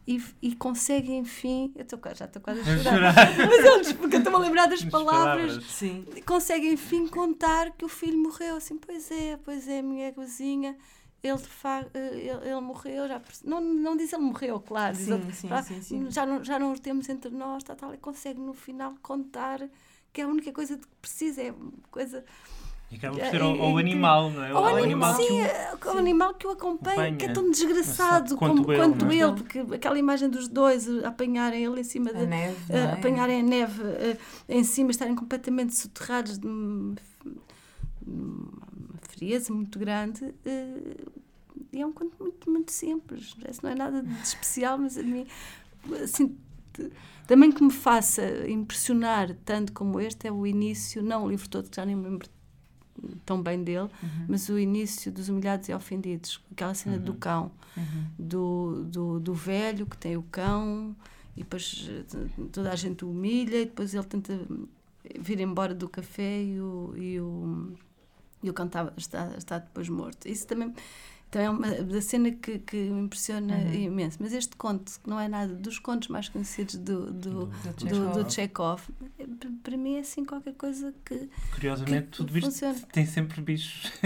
e, 0.06 0.22
e 0.40 0.54
consegue, 0.54 1.12
enfim. 1.12 1.72
Eu 1.74 1.82
estou 1.82 1.98
já 2.14 2.26
estou 2.26 2.40
quase 2.40 2.60
a 2.60 2.64
chorar. 2.78 3.14
Mas 3.36 3.64
eles, 3.64 3.92
porque 3.92 4.16
eu 4.16 4.20
estou 4.20 4.36
a 4.36 4.38
lembrar 4.38 4.66
das 4.66 4.84
palavras. 4.84 5.52
palavras. 5.52 5.64
Sim. 5.64 6.04
Consegue, 6.24 6.70
enfim, 6.70 7.06
contar 7.06 7.72
que 7.72 7.84
o 7.84 7.88
filho 7.88 8.18
morreu. 8.18 8.56
Assim, 8.56 8.76
pois 8.76 9.10
é, 9.10 9.38
pois 9.44 9.66
é, 9.66 9.82
minha 9.82 10.12
cozinha 10.12 10.76
ele, 11.22 11.42
ele, 12.14 12.50
ele, 12.50 12.60
morreu, 12.60 13.08
já, 13.08 13.20
não, 13.44 13.60
não 13.60 13.96
diz 13.96 14.12
ele 14.12 14.22
morreu, 14.22 14.60
claro, 14.60 14.94
sim, 14.94 15.12
ele, 15.12 15.32
sim, 15.32 15.48
sim, 15.64 15.82
sim, 15.82 16.10
Já, 16.10 16.24
não, 16.24 16.44
já 16.44 16.58
não 16.58 16.72
o 16.72 16.78
temos 16.78 17.08
entre 17.08 17.30
nós, 17.30 17.64
tá, 17.64 17.74
tal, 17.74 17.92
e 17.94 17.98
consegue 17.98 18.40
no 18.40 18.54
final 18.54 18.94
contar 19.02 19.68
que 20.12 20.20
é 20.20 20.24
a 20.24 20.28
única 20.28 20.52
coisa 20.52 20.78
que 20.78 20.86
precisa, 21.00 21.42
é 21.42 21.54
coisa 21.90 22.24
e 22.90 22.96
acaba 22.96 23.18
por 23.18 23.26
ser 23.26 23.42
o, 23.42 23.72
o 23.72 23.78
animal, 23.78 24.30
não 24.30 24.44
é? 24.44 24.54
O, 24.54 24.58
o 24.58 24.76
animal, 24.76 25.14
sim, 25.16 25.26
que 25.80 25.88
o, 25.88 25.90
é, 25.90 25.98
animal 25.98 26.34
que 26.34 26.46
o 26.46 26.50
acompanha, 26.50 27.16
que 27.16 27.24
é 27.24 27.32
tão 27.32 27.50
desgraçado 27.50 28.36
quanto, 28.36 28.62
como, 28.62 28.72
ele, 28.72 28.80
quanto 28.80 29.12
ele, 29.12 29.32
porque 29.32 29.58
aquela 29.74 29.98
imagem 29.98 30.30
dos 30.30 30.46
dois 30.46 30.88
apanharem 31.04 31.64
ele 31.64 31.80
em 31.80 31.84
cima 31.84 32.12
da 32.12 32.24
neve, 32.24 32.56
uh, 32.72 32.94
apanharem 32.94 33.40
a 33.40 33.42
neve 33.42 33.82
uh, 33.82 34.18
em 34.48 34.62
cima, 34.62 34.92
estarem 34.92 35.16
completamente 35.16 35.74
soterrados 35.74 36.38
de 36.38 36.46
uma 36.46 36.94
frieza 39.00 39.52
muito 39.52 39.78
grande. 39.80 40.24
Uh, 40.24 41.26
e 41.72 41.80
é 41.80 41.86
um 41.86 41.92
conto 41.92 42.14
muito, 42.20 42.50
muito 42.50 42.70
simples. 42.70 43.34
Não 43.62 43.70
é 43.70 43.74
nada 43.74 44.00
de 44.00 44.22
especial, 44.22 44.78
mas 44.78 44.96
a 44.96 45.02
mim, 45.02 45.26
assim, 46.02 46.38
também 47.26 47.50
que 47.50 47.62
me 47.62 47.72
faça 47.72 48.48
impressionar 48.48 49.34
tanto 49.44 49.72
como 49.72 50.00
este 50.00 50.28
é 50.28 50.32
o 50.32 50.46
início, 50.46 51.02
não 51.02 51.24
o 51.24 51.28
livro 51.28 51.48
todo, 51.48 51.68
que 51.68 51.76
já 51.76 51.84
nem 51.84 51.96
me 51.96 52.04
lembro 52.04 52.28
tão 53.24 53.42
bem 53.42 53.62
dele, 53.62 53.88
uhum. 54.02 54.26
mas 54.28 54.48
o 54.48 54.58
início 54.58 55.10
dos 55.12 55.28
humilhados 55.28 55.68
e 55.68 55.74
ofendidos, 55.74 56.40
aquela 56.52 56.74
cena 56.74 56.96
uhum. 56.96 57.02
do 57.02 57.14
cão, 57.14 57.50
uhum. 57.76 58.04
do, 58.18 58.84
do, 58.84 59.20
do, 59.20 59.34
velho 59.34 59.86
que 59.86 59.96
tem 59.96 60.16
o 60.16 60.22
cão 60.22 60.94
e 61.36 61.40
depois 61.40 61.90
toda 62.52 62.70
a 62.70 62.76
gente 62.76 63.04
o 63.04 63.10
humilha 63.10 63.60
e 63.60 63.64
depois 63.66 63.94
ele 63.94 64.04
tenta 64.04 64.38
vir 65.18 65.40
embora 65.40 65.74
do 65.74 65.88
café 65.88 66.42
e 66.42 66.60
o, 66.60 66.94
e 66.96 67.20
o, 67.20 67.72
e 68.42 68.50
o 68.50 68.54
cão 68.54 68.66
está, 68.66 68.92
está, 68.96 69.34
está 69.36 69.58
depois 69.58 69.88
morto. 69.88 70.26
Isso 70.26 70.46
também 70.46 70.74
então 71.28 71.42
é 71.42 71.50
uma 71.50 71.70
da 71.70 72.00
cena 72.00 72.30
que, 72.30 72.60
que 72.60 72.76
me 72.76 73.02
impressiona 73.02 73.56
uhum. 73.56 73.74
imenso. 73.74 74.18
Mas 74.20 74.32
este 74.32 74.56
conto, 74.56 74.92
que 75.02 75.10
não 75.10 75.18
é 75.18 75.28
nada 75.28 75.52
dos 75.54 75.78
contos 75.78 76.08
mais 76.08 76.28
conhecidos 76.28 76.76
do, 76.76 77.12
do, 77.12 77.46
do, 77.46 77.84
do, 77.84 78.24
do 78.24 78.32
Chekhov, 78.32 78.82
para 79.62 79.76
mim 79.76 79.96
é 79.96 80.00
assim 80.00 80.24
qualquer 80.24 80.54
coisa 80.54 80.94
que. 81.04 81.28
Curiosamente, 81.52 82.06
que, 82.06 82.16
tudo 82.16 82.38
isto 82.38 82.50
funciona. 82.50 82.78
tem 82.92 83.04
sempre 83.04 83.40
bichos. 83.40 83.92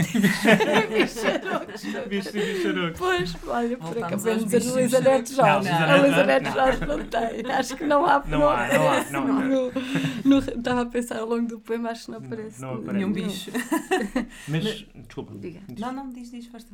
bichos 2.09 2.35
e 2.35 2.55
bicharocos. 2.55 2.99
Pois, 2.99 3.37
olha, 3.47 3.77
por 3.77 3.99
acaso 4.03 4.25
vamos 4.25 4.55
a 4.55 4.59
Luísa 4.59 5.01
Neto 5.01 5.35
Jorge. 5.35 5.69
A 5.69 5.97
Luísa 5.97 6.25
Neto 6.25 6.51
Jorge 6.53 6.87
não 6.87 7.05
tem. 7.05 7.53
Acho 7.53 7.77
que 7.77 7.85
não 7.85 8.07
há. 8.07 8.25
Não, 8.27 8.49
há, 8.49 8.69
não 8.69 8.89
há. 8.89 9.05
Não 9.11 9.39
há. 9.39 9.45
No, 9.45 9.73
no, 10.25 10.39
estava 10.39 10.83
a 10.83 10.87
pensar 10.87 11.19
ao 11.19 11.29
longo 11.29 11.47
do 11.47 11.61
poema, 11.61 11.91
acho 11.91 12.07
que 12.07 12.11
não 12.13 12.19
aparece, 12.19 12.61
não, 12.61 12.75
não 12.75 12.83
aparece. 12.83 12.97
nenhum 12.97 13.13
bicho. 13.13 13.51
Mas, 14.49 14.65
desculpa. 14.95 15.35
Diga. 15.39 15.61
Não, 15.79 15.93
não, 15.93 16.09
diz, 16.11 16.31
diz, 16.31 16.47
força. 16.47 16.71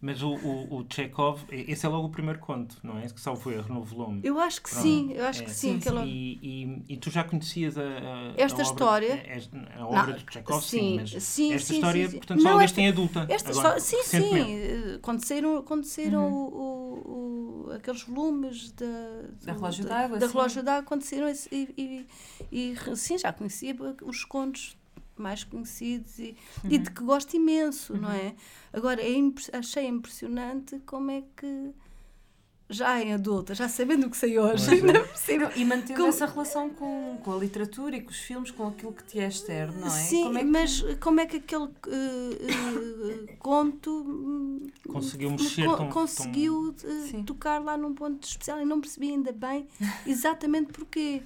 Mas 0.00 0.22
o, 0.22 0.34
o, 0.34 0.80
o 0.80 0.86
Chekhov, 0.88 1.42
esse 1.50 1.86
é 1.86 1.88
logo 1.88 2.06
o 2.06 2.10
primeiro 2.10 2.38
conto, 2.38 2.76
não 2.82 2.98
é? 2.98 3.08
Que 3.08 3.20
salvo 3.20 3.50
erro 3.50 3.72
no 3.72 3.82
volume. 3.82 4.20
Eu 4.22 4.38
acho 4.38 4.62
que 4.62 4.70
Pronto. 4.70 4.82
sim, 4.82 5.12
eu 5.12 5.24
acho 5.24 5.42
é, 5.42 5.44
que 5.44 5.50
sim. 5.50 5.80
sim, 5.80 5.90
sim. 5.90 6.04
E, 6.04 6.38
e, 6.42 6.94
e, 6.94 6.96
tu 6.96 7.10
já 7.10 7.24
conhecias 7.24 7.78
a, 7.78 7.82
a 7.82 8.34
esta 8.36 8.60
a 8.60 8.62
história? 8.62 9.14
A, 9.76 9.80
a 9.80 9.86
obra 9.86 10.06
não, 10.06 10.12
do 10.12 10.32
Chekhov, 10.32 10.62
sim, 10.62 10.78
sim, 10.78 10.96
mas 10.96 11.24
sim, 11.24 11.52
esta 11.54 11.68
sim, 11.68 11.74
história, 11.74 12.08
sim, 12.08 12.16
portanto, 12.18 12.42
só 12.42 12.48
não, 12.50 12.60
esta, 12.60 12.80
em 12.80 12.88
adulta. 12.88 13.26
Esta 13.28 13.50
agora, 13.50 13.78
história, 13.78 13.80
sim, 13.80 14.02
sim. 14.04 14.98
Quando 15.00 15.84
saíram 15.84 16.28
uhum. 16.28 16.34
o, 16.34 17.66
o, 17.68 17.72
aqueles 17.72 18.02
volumes 18.02 18.70
da, 18.72 18.86
da 19.44 19.52
Relógio 19.54 19.84
d'Água, 19.84 20.18
da 20.18 20.26
Relógio 20.26 20.62
d'Água, 20.62 21.00
saíram 21.00 21.28
e, 21.50 22.06
e, 22.52 22.74
e, 22.74 22.96
sim, 22.96 23.16
já 23.18 23.32
conhecia 23.32 23.74
os 24.02 24.24
contos 24.24 24.76
mais 25.20 25.44
conhecidos 25.44 26.18
e, 26.18 26.36
uhum. 26.64 26.70
e 26.70 26.78
de 26.78 26.90
que 26.90 27.02
gosto 27.02 27.34
imenso, 27.34 27.92
uhum. 27.94 28.00
não 28.00 28.10
é? 28.10 28.34
Agora, 28.72 29.00
é 29.02 29.14
achei 29.52 29.86
impressionante 29.86 30.80
como 30.86 31.10
é 31.10 31.22
que 31.36 31.74
já 32.68 33.00
em 33.00 33.12
adulta, 33.12 33.54
já 33.54 33.68
sabendo 33.68 34.06
o 34.06 34.10
que 34.10 34.16
sei 34.16 34.38
hoje, 34.38 34.70
ainda 34.70 35.00
por 35.00 35.16
cima. 35.16 35.52
E 35.54 35.64
mantendo 35.64 35.94
como... 35.94 36.08
essa 36.08 36.26
relação 36.26 36.70
com, 36.70 37.18
com 37.22 37.32
a 37.32 37.36
literatura 37.36 37.96
e 37.96 38.00
com 38.00 38.10
os 38.10 38.18
filmes, 38.18 38.50
com 38.50 38.68
aquilo 38.68 38.92
que 38.92 39.04
te 39.04 39.20
é 39.20 39.28
externo, 39.28 39.80
não 39.80 39.86
é? 39.86 39.90
Sim, 39.90 40.24
como 40.24 40.38
é 40.38 40.40
que... 40.40 40.46
mas 40.46 40.82
como 41.00 41.20
é 41.20 41.26
que 41.26 41.36
aquele 41.36 41.64
uh, 41.64 41.68
uh, 41.68 43.36
conto 43.38 44.70
conseguiu 44.88 45.30
mexer 45.30 45.66
co 45.66 45.88
conseguiu 45.88 46.74
tão... 46.74 47.20
Uh, 47.20 47.24
tocar 47.24 47.62
lá 47.62 47.76
num 47.76 47.94
ponto 47.94 48.26
especial 48.26 48.60
e 48.60 48.64
não 48.64 48.80
percebi 48.80 49.10
ainda 49.10 49.32
bem 49.32 49.66
exatamente 50.06 50.72
porquê. 50.72 51.22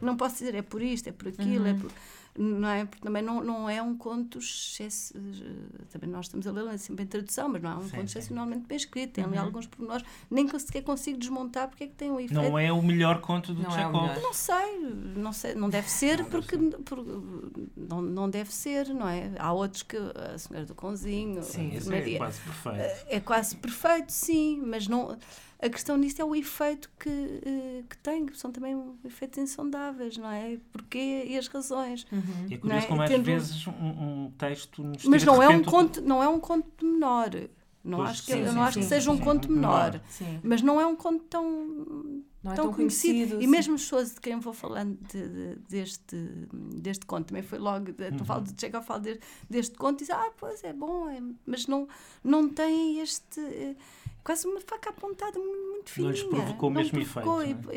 Não 0.00 0.16
posso 0.16 0.38
dizer 0.38 0.54
é 0.54 0.62
por 0.62 0.80
isto, 0.80 1.08
é 1.08 1.12
por 1.12 1.28
aquilo, 1.28 1.66
é 1.66 1.72
uhum. 1.72 1.76
é 1.76 1.80
por 1.80 1.92
não 2.38 2.68
é? 2.68 2.84
Porque 2.84 3.02
também 3.02 3.22
não, 3.22 3.42
não 3.42 3.68
é 3.68 3.82
um 3.82 3.96
conto 3.96 4.38
excesso, 4.38 5.14
também 5.90 6.08
nós 6.08 6.26
estamos 6.26 6.46
a 6.46 6.52
ler 6.52 6.78
sempre 6.78 7.04
em 7.04 7.06
tradução, 7.06 7.48
mas 7.48 7.60
não 7.60 7.72
é 7.72 7.76
um 7.76 7.82
sim, 7.82 7.96
conto 7.96 8.04
excepcionalmente 8.04 8.66
bem 8.66 8.76
escrito, 8.76 9.14
tem 9.14 9.24
ali 9.24 9.36
uhum. 9.36 9.44
alguns 9.44 9.66
pormenores, 9.66 10.06
nem 10.30 10.48
sequer 10.58 10.82
consigo 10.82 11.18
desmontar 11.18 11.68
porque 11.68 11.84
é 11.84 11.86
que 11.88 11.94
tem 11.94 12.10
um 12.10 12.20
efeito. 12.20 12.34
Não 12.34 12.58
é 12.58 12.72
o 12.72 12.80
melhor 12.80 13.20
conto 13.20 13.52
do 13.52 13.62
Chekhov. 13.70 14.10
É 14.10 14.20
não 14.20 14.32
sei, 14.32 14.78
não 15.16 15.32
sei, 15.32 15.54
não 15.54 15.68
deve 15.68 15.90
ser 15.90 16.18
não 16.18 16.26
porque, 16.26 16.56
porque 16.84 17.10
não, 17.76 18.00
não 18.00 18.30
deve 18.30 18.52
ser, 18.52 18.88
não 18.88 19.08
é? 19.08 19.32
Há 19.38 19.52
outros 19.52 19.82
que 19.82 19.96
a 19.96 20.38
Senhora 20.38 20.64
do 20.64 20.74
Conzinho, 20.74 21.42
sim, 21.42 21.74
esse 21.74 21.92
é 21.92 22.16
quase 22.18 22.40
perfeito. 22.40 23.06
É 23.08 23.20
quase 23.20 23.56
perfeito, 23.56 24.12
sim, 24.12 24.62
mas 24.64 24.86
não 24.86 25.18
a 25.60 25.68
questão 25.68 25.96
nisto 25.96 26.20
é 26.20 26.24
o 26.24 26.36
efeito 26.36 26.88
que, 26.98 27.08
uh, 27.08 27.84
que 27.88 27.98
tem, 27.98 28.26
que 28.26 28.38
são 28.38 28.52
também 28.52 28.80
efeitos 29.04 29.38
insondáveis, 29.38 30.16
não 30.16 30.30
é? 30.30 30.56
Porquê 30.72 31.24
e 31.26 31.36
as 31.36 31.48
razões. 31.48 32.06
Uhum. 32.12 32.46
E 32.48 32.54
é 32.54 32.58
curioso 32.58 32.84
é? 32.84 32.88
como 32.88 33.02
às 33.02 33.10
Tendo... 33.10 33.24
vezes 33.24 33.66
um, 33.66 33.70
um, 33.70 34.32
texto 34.38 34.82
nos 34.84 35.04
Mas 35.04 35.24
não 35.24 35.42
é, 35.42 35.48
um 35.48 35.62
conto, 35.62 36.00
não 36.00 36.22
é 36.22 36.28
um 36.28 36.38
conto 36.38 36.84
menor. 36.84 37.30
Não 37.82 37.98
pois, 37.98 38.10
acho 38.10 38.26
que, 38.26 38.32
sim, 38.32 38.40
eu 38.40 38.52
não 38.52 38.62
acho 38.62 38.74
sim, 38.74 38.80
que 38.80 38.86
seja 38.86 39.10
um 39.10 39.18
conto 39.18 39.50
menor, 39.50 39.92
menor. 40.20 40.40
mas 40.42 40.62
não 40.62 40.80
é 40.80 40.86
um 40.86 40.94
conto 40.94 41.24
tão, 41.24 42.22
não 42.42 42.52
é 42.52 42.54
tão, 42.54 42.66
tão 42.66 42.74
conhecido. 42.74 43.14
conhecido. 43.14 43.42
E 43.42 43.46
mesmo 43.46 43.74
as 43.74 43.82
pessoas 43.82 44.14
de 44.14 44.20
quem 44.20 44.34
eu 44.34 44.40
vou 44.40 44.52
falando 44.52 44.96
de, 45.12 45.28
de, 45.28 45.54
deste, 45.68 46.16
deste 46.76 47.04
conto, 47.06 47.28
também 47.28 47.42
foi 47.42 47.58
logo, 47.58 47.92
de, 47.92 48.04
uhum. 48.04 48.24
falo 48.24 48.42
de, 48.42 48.60
chego 48.60 48.76
a 48.76 48.82
falar 48.82 49.00
deste, 49.00 49.20
deste 49.48 49.76
conto 49.76 50.02
e 50.02 50.06
diz, 50.06 50.10
ah, 50.10 50.30
pois 50.36 50.62
é 50.62 50.72
bom, 50.72 51.08
é, 51.08 51.20
mas 51.46 51.66
não, 51.66 51.88
não 52.22 52.48
tem 52.48 53.00
este 53.00 53.40
quase 54.28 54.46
uma 54.46 54.60
faca 54.60 54.90
apontada 54.90 55.38
muito 55.38 55.90
fininha. 55.90 56.12
Não 56.12 56.20
lhes 56.20 56.28
provocou 56.28 56.68
o 56.68 56.72
mesmo 56.72 57.02
provocou 57.02 57.42
efeito. 57.42 57.72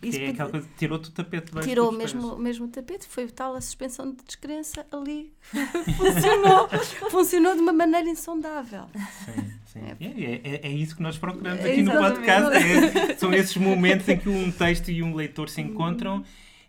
E, 0.00 0.08
e, 0.08 0.24
é 0.24 0.28
aquela 0.28 0.50
coisa, 0.50 0.68
tirou-te 0.78 1.08
o 1.08 1.12
tapete 1.12 1.50
baixo 1.50 1.68
Tirou 1.68 1.90
mesmo, 1.90 2.38
mesmo 2.38 2.66
o 2.66 2.68
tapete, 2.68 3.04
foi 3.08 3.26
tal 3.26 3.56
a 3.56 3.60
suspensão 3.60 4.12
de 4.12 4.22
descrença 4.22 4.86
ali. 4.92 5.34
funcionou, 5.96 6.68
funcionou 7.10 7.54
de 7.56 7.60
uma 7.62 7.72
maneira 7.72 8.08
insondável. 8.08 8.86
Sim, 9.24 9.52
sim. 9.72 9.80
É, 9.80 10.04
é, 10.04 10.40
é, 10.44 10.66
é 10.68 10.70
isso 10.70 10.96
que 10.96 11.02
nós 11.02 11.16
procuramos 11.18 11.64
aqui 11.64 11.82
no 11.82 11.92
podcast. 11.92 12.56
É, 12.56 13.14
são 13.16 13.32
esses 13.32 13.56
momentos 13.56 14.08
em 14.08 14.16
que 14.16 14.28
um 14.28 14.50
texto 14.50 14.90
e 14.90 15.02
um 15.02 15.14
leitor 15.14 15.48
se 15.48 15.60
encontram 15.60 16.24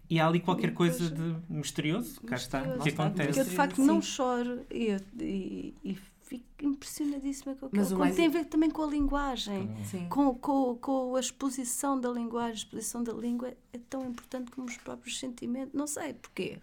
e 0.09 0.19
há 0.19 0.27
ali 0.27 0.39
qualquer 0.39 0.73
coisa 0.73 1.09
de 1.09 1.35
misterioso, 1.47 2.19
cá 2.21 2.35
está, 2.35 2.61
que 2.61 2.89
acontece. 2.89 3.27
Porque 3.27 3.39
eu 3.39 3.45
de 3.45 3.51
facto 3.51 3.81
não 3.81 4.01
choro 4.01 4.65
e, 4.71 4.97
e, 5.19 5.73
e 5.83 5.97
fico 6.29 6.45
impressionadíssima 6.61 7.55
com 7.55 7.65
aquilo. 7.65 7.97
Mais... 7.97 8.15
Tem 8.15 8.27
a 8.27 8.29
ver 8.29 8.45
também 8.45 8.69
com 8.69 8.83
a 8.83 8.87
linguagem, 8.87 9.69
com, 10.09 10.35
com, 10.35 10.75
com 10.75 11.15
a 11.15 11.19
exposição 11.19 11.99
da 11.99 12.09
linguagem. 12.09 12.51
A 12.51 12.55
exposição 12.55 13.03
da 13.03 13.11
língua 13.11 13.53
é 13.73 13.79
tão 13.89 14.05
importante 14.05 14.51
como 14.51 14.67
os 14.67 14.77
próprios 14.77 15.19
sentimentos. 15.19 15.73
Não 15.73 15.87
sei 15.87 16.13
porquê. 16.13 16.59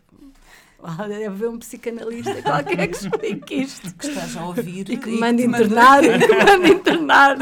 Deve 1.08 1.24
haver 1.26 1.48
um 1.48 1.58
psicanalista 1.58 2.42
qualquer 2.42 2.86
que 2.86 2.96
explique 2.96 3.54
isto. 3.62 3.94
Que 3.96 4.06
estás 4.06 4.36
a 4.36 4.46
ouvir 4.46 4.88
e 4.88 4.96
que 4.96 5.10
me 5.10 5.18
manda 5.18 5.42
internar. 5.42 6.00
que 6.00 6.08
me 6.08 6.44
manda 6.44 6.68
internar. 6.68 7.38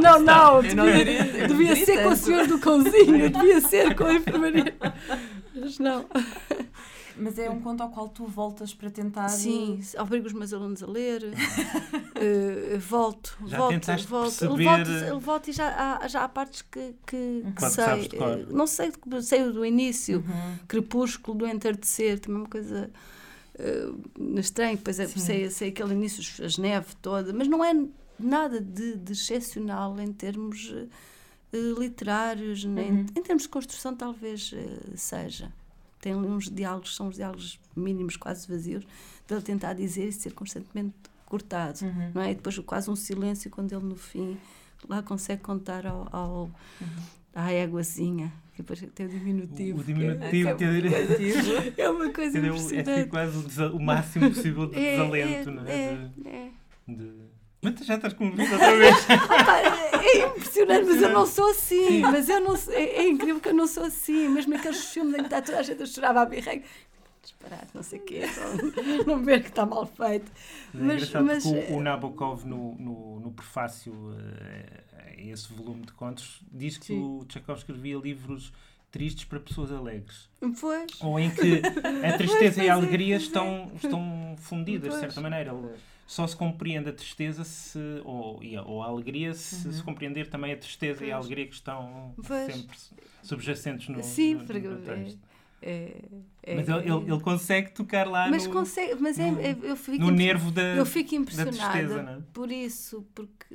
Não, 0.00 0.18
não, 0.20 0.62
não, 0.62 0.62
devia, 0.62 1.48
devia 1.48 1.76
ser 1.76 2.02
com 2.02 2.10
o 2.10 2.16
senhor 2.16 2.46
do 2.46 2.58
cãozinho, 2.58 3.28
devia 3.28 3.60
ser 3.60 3.94
com 3.94 4.04
a 4.04 4.14
enfermaria. 4.14 4.74
Mas 5.54 5.78
não. 5.78 6.06
Mas 7.16 7.38
é 7.38 7.48
um 7.48 7.60
conto 7.60 7.82
ao 7.82 7.90
qual 7.90 8.08
tu 8.08 8.26
voltas 8.26 8.74
para 8.74 8.90
tentar. 8.90 9.28
Sim, 9.28 9.80
obrigo 9.98 10.26
os 10.26 10.32
meus 10.32 10.52
alunos 10.52 10.82
a 10.82 10.86
ler. 10.86 11.22
uh, 11.22 12.78
volto, 12.80 13.36
já 13.46 13.56
volto, 13.56 13.70
tentaste 13.72 14.06
volto. 14.06 14.38
Perceber... 14.38 14.84
Volto, 15.08 15.20
volto 15.20 15.50
e 15.50 15.52
já 15.52 15.98
há, 16.00 16.08
já 16.08 16.24
há 16.24 16.28
partes 16.28 16.62
que, 16.62 16.94
que, 17.06 17.44
que 17.56 17.70
sei. 17.70 18.08
Uh, 18.18 18.54
não 18.54 18.66
sei, 18.66 18.92
sei 19.22 19.52
do 19.52 19.64
início, 19.64 20.18
uhum. 20.18 20.58
crepúsculo, 20.66 21.38
do 21.38 21.46
entardecer, 21.46 22.18
também 22.18 22.40
uma 22.40 22.48
coisa 22.48 22.90
uh, 23.58 24.38
estranha. 24.38 24.76
Depois 24.76 24.98
é, 24.98 25.06
sei, 25.06 25.50
sei 25.50 25.68
aquele 25.68 25.94
início, 25.94 26.44
as 26.44 26.58
neves 26.58 26.96
toda, 27.00 27.32
mas 27.32 27.46
não 27.46 27.64
é 27.64 27.72
nada 28.18 28.60
de, 28.60 28.96
de 28.96 29.12
excepcional 29.12 30.00
em 30.00 30.12
termos 30.12 30.70
uh, 30.70 31.80
literários, 31.80 32.64
nem, 32.64 32.90
uhum. 32.90 33.06
em 33.14 33.22
termos 33.22 33.44
de 33.44 33.48
construção, 33.48 33.94
talvez 33.94 34.52
seja 34.96 35.52
tem 36.04 36.14
uns 36.14 36.50
diálogos, 36.50 36.94
são 36.94 37.08
os 37.08 37.16
diálogos 37.16 37.58
mínimos, 37.74 38.14
quase 38.14 38.46
vazios, 38.46 38.86
dele 39.26 39.40
tentar 39.40 39.72
dizer 39.72 40.08
e 40.08 40.12
ser 40.12 40.34
constantemente 40.34 40.92
cortado, 41.24 41.82
uhum. 41.82 42.10
não 42.14 42.20
é? 42.20 42.32
E 42.32 42.34
depois 42.34 42.58
quase 42.58 42.90
um 42.90 42.96
silêncio 42.96 43.50
quando 43.50 43.72
ele 43.72 43.86
no 43.86 43.96
fim 43.96 44.36
lá 44.86 45.02
consegue 45.02 45.40
contar 45.40 45.86
ao, 45.86 46.06
ao 46.14 46.50
uhum. 46.78 46.86
à 47.34 47.50
éguazinha. 47.50 48.30
Que 48.54 48.62
depois 48.62 48.84
tem 48.94 49.06
o 49.06 49.08
diminutivo. 49.08 49.78
O, 49.78 49.80
o 49.82 49.84
diminutivo, 49.84 50.48
é, 50.50 51.72
é, 51.78 51.82
é, 51.84 51.90
uma 51.90 52.10
coisa 52.10 52.36
é, 52.38 52.46
impressionante. 52.46 52.90
É 52.90 53.04
quase 53.06 53.62
o, 53.62 53.76
o 53.76 53.82
máximo 53.82 54.28
possível 54.28 54.66
de 54.66 54.78
é, 54.78 54.90
desalento, 54.90 55.50
não 55.50 55.66
é? 55.66 55.72
É, 55.72 56.10
de, 56.16 56.28
é. 56.28 56.50
De... 56.86 57.12
Mas 57.64 57.86
já 57.86 57.94
estás 57.94 58.12
comovido 58.12 58.52
outra 58.52 58.76
vez. 58.76 58.94
é 59.08 60.26
impressionante, 60.26 60.84
mas 60.84 61.02
eu 61.02 61.08
não 61.10 61.26
sou 61.26 61.50
assim. 61.50 62.00
Mas 62.00 62.28
eu 62.28 62.40
não 62.40 62.54
é, 62.68 62.82
é, 62.82 63.08
incrível 63.08 63.40
que 63.40 63.48
eu 63.48 63.54
não 63.54 63.66
sou 63.66 63.84
assim. 63.84 64.28
Mesmo 64.28 64.54
aqueles 64.54 64.84
filmes 64.92 65.14
em 65.14 65.18
que 65.18 65.24
está 65.24 65.40
toda 65.40 65.58
a 65.58 65.62
gente 65.62 65.82
a 65.82 65.86
chorar 65.86 66.14
à 66.14 66.26
birra. 66.26 66.60
Disparado, 67.22 67.68
não 67.72 67.82
sei 67.82 68.00
o 68.00 68.02
quê. 68.02 68.22
Não, 69.06 69.16
não 69.16 69.24
ver 69.24 69.42
que 69.42 69.48
está 69.48 69.64
mal 69.64 69.86
feito. 69.86 70.30
É 70.30 70.78
mas, 70.78 71.10
mas, 71.10 71.44
o, 71.46 71.54
o 71.72 71.80
Nabokov, 71.80 72.44
no, 72.44 72.74
no, 72.74 73.20
no 73.20 73.30
prefácio 73.30 73.94
a, 74.92 75.06
a 75.08 75.22
esse 75.22 75.50
volume 75.50 75.86
de 75.86 75.92
contos, 75.92 76.42
diz 76.52 76.76
que 76.76 76.88
sim. 76.88 77.00
o 77.00 77.24
Tchekov 77.24 77.56
escrevia 77.56 77.96
livros 77.96 78.52
tristes 78.90 79.24
para 79.24 79.40
pessoas 79.40 79.72
alegres. 79.72 80.28
Pois. 80.60 81.00
Ou 81.00 81.18
em 81.18 81.30
que 81.30 81.62
a 82.06 82.12
tristeza 82.18 82.62
e 82.62 82.68
a 82.68 82.74
alegria 82.74 83.16
estão, 83.16 83.72
estão 83.74 84.36
fundidas, 84.36 84.90
pois. 84.90 85.00
de 85.00 85.00
certa 85.00 85.20
maneira. 85.22 85.54
Pois 85.54 85.93
só 86.06 86.26
se 86.26 86.36
compreende 86.36 86.90
a 86.90 86.92
tristeza 86.92 87.44
se, 87.44 87.78
ou, 88.04 88.40
ou 88.66 88.82
a 88.82 88.86
alegria 88.86 89.32
se, 89.34 89.66
uhum. 89.66 89.72
se 89.72 89.82
compreender 89.82 90.28
também 90.28 90.52
a 90.52 90.56
tristeza 90.56 90.98
pois. 90.98 91.08
e 91.08 91.12
a 91.12 91.16
alegria 91.16 91.46
que 91.46 91.54
estão 91.54 92.14
pois. 92.26 92.52
sempre 92.52 92.76
subjacentes 93.22 93.88
no, 93.88 94.02
Sim, 94.02 94.34
no, 94.34 94.44
no, 94.44 94.70
no 94.70 94.76
texto. 94.82 95.18
É, 95.66 95.96
é, 96.42 96.56
mas 96.56 96.68
ele, 96.68 96.78
ele, 96.80 97.10
ele, 97.10 97.20
consegue 97.22 97.70
tocar 97.70 98.06
lá 98.06 98.28
mas 98.28 98.46
no, 98.46 98.52
consegue, 98.52 98.96
mas 99.00 99.18
é, 99.18 99.28
é 99.28 99.56
eu 99.62 99.74
fico 99.76 100.04
no 100.04 100.10
nervo 100.10 100.50
da 100.50 100.60
Eu 100.60 100.84
fico 100.84 101.14
impressionada 101.14 101.56
tristeza, 101.56 102.00
é? 102.02 102.22
por 102.34 102.52
isso, 102.52 103.06
porque, 103.14 103.46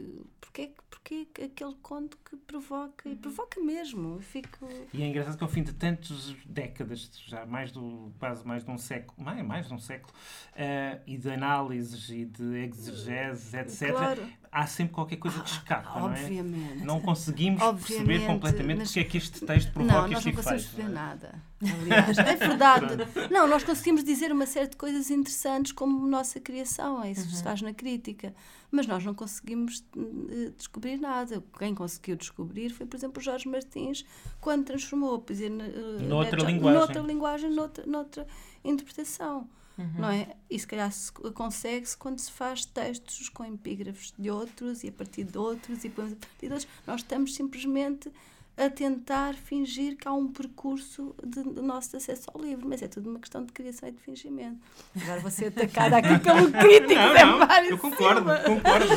porque 0.42 0.62
é 0.64 0.66
que 0.66 0.82
porque 1.04 1.28
é 1.40 1.46
aquele 1.46 1.76
conto 1.82 2.18
que 2.24 2.36
provoca, 2.36 3.10
e 3.10 3.16
provoca 3.16 3.60
mesmo. 3.62 4.16
Eu 4.16 4.22
fico... 4.22 4.68
E 4.94 5.02
é 5.02 5.08
engraçado 5.08 5.38
que 5.38 5.44
ao 5.44 5.50
fim 5.50 5.64
de 5.64 5.74
tantas 5.74 6.36
décadas, 6.46 7.10
já 7.26 7.46
mais 7.46 7.72
do, 7.72 8.12
quase 8.20 8.46
mais 8.46 8.64
de 8.64 8.70
um 8.70 8.78
século, 8.78 9.24
mais, 9.24 9.44
mais 9.46 9.68
de 9.68 9.74
um 9.74 9.80
século, 9.80 10.14
uh, 10.54 11.02
e 11.08 11.18
de 11.18 11.32
análises 11.32 12.10
e 12.10 12.26
de 12.26 12.64
exegeses, 12.64 13.54
etc., 13.54 13.92
claro. 13.92 14.28
há 14.52 14.68
sempre 14.68 14.94
qualquer 14.94 15.18
coisa 15.18 15.42
que 15.42 15.50
escapa, 15.50 15.90
ah, 15.96 16.00
não 16.02 16.14
é? 16.14 16.22
Obviamente. 16.22 16.84
Não 16.84 17.00
conseguimos 17.00 17.62
Obviamente, 17.62 18.08
perceber 18.08 18.28
completamente 18.28 18.84
porque 18.84 19.00
é 19.00 19.04
que 19.04 19.18
este 19.18 19.46
texto 19.46 19.72
provoca 19.72 20.08
não, 20.08 20.18
este 20.18 20.30
efeito. 20.30 20.38
Não, 20.38 20.44
nós 20.44 20.44
não 20.44 20.44
conseguimos 20.44 20.66
perceber 20.66 20.94
nada. 20.94 21.49
Aliás, 21.62 22.18
é 22.18 22.36
verdade. 22.36 22.96
não, 23.30 23.48
nós 23.48 23.64
conseguimos 23.64 24.04
dizer 24.04 24.32
uma 24.32 24.46
série 24.46 24.70
de 24.70 24.78
coisas 24.78 25.12
interessantes 25.12 25.72
como 25.72 26.08
nossa 26.08 26.40
criação, 26.40 27.04
é 27.04 27.12
isso 27.12 27.24
que 27.24 27.32
se 27.32 27.38
uhum. 27.38 27.44
faz 27.44 27.62
na 27.62 27.74
crítica 27.74 28.34
mas 28.72 28.86
nós 28.86 29.04
não 29.04 29.14
conseguimos 29.14 29.84
uh, 29.96 30.52
descobrir 30.56 30.98
nada. 30.98 31.44
Quem 31.58 31.74
conseguiu 31.74 32.16
descobrir 32.16 32.70
foi, 32.70 32.86
por 32.86 32.98
exemplo, 32.98 33.22
Jorge 33.22 33.48
Martins, 33.48 34.06
quando 34.40 34.66
transformou 34.66 35.16
a 35.16 35.20
poesia 35.20 35.50
uh, 35.50 36.02
noutra, 36.04 36.42
linguagem. 36.44 36.80
noutra 36.80 37.02
linguagem, 37.02 37.50
noutra, 37.50 37.86
noutra 37.86 38.28
interpretação. 38.64 39.50
Uhum. 39.78 39.94
Não 39.98 40.10
é? 40.10 40.36
E 40.50 40.60
se 40.60 40.68
calhar 40.68 40.92
se, 40.92 41.12
consegue-se 41.12 41.98
quando 41.98 42.20
se 42.20 42.32
faz 42.32 42.66
textos 42.66 43.30
com 43.30 43.46
epígrafos 43.46 44.14
de 44.18 44.30
outros 44.30 44.84
e 44.84 44.90
a 44.90 44.92
partir 44.92 45.24
de 45.24 45.38
outros 45.38 45.84
e 45.84 45.88
a 45.88 45.92
partir 45.92 46.48
de 46.48 46.54
outros. 46.54 46.68
Nós 46.86 47.02
estamos 47.02 47.34
simplesmente 47.34 48.12
a 48.60 48.70
tentar 48.70 49.36
fingir 49.36 49.96
que 49.96 50.06
há 50.06 50.12
um 50.12 50.28
percurso 50.28 51.16
de, 51.26 51.42
de 51.42 51.62
nosso 51.62 51.96
acesso 51.96 52.30
ao 52.34 52.42
livro, 52.42 52.68
mas 52.68 52.82
é 52.82 52.90
tudo 52.90 53.10
uma 53.10 53.18
questão 53.18 53.46
de 53.46 53.54
criação 53.54 53.88
e 53.88 53.94
de 53.94 54.00
fingimento. 54.00 54.58
Agora 55.02 55.22
vou 55.22 55.32
ser 55.32 55.46
atacada 55.46 55.98
aqui 55.98 56.20
pelo 56.20 56.52
crítico 56.52 56.94
não, 56.94 57.40
não, 57.40 57.64
Eu 57.64 57.78
concordo, 57.78 58.26
concordo. 58.46 58.94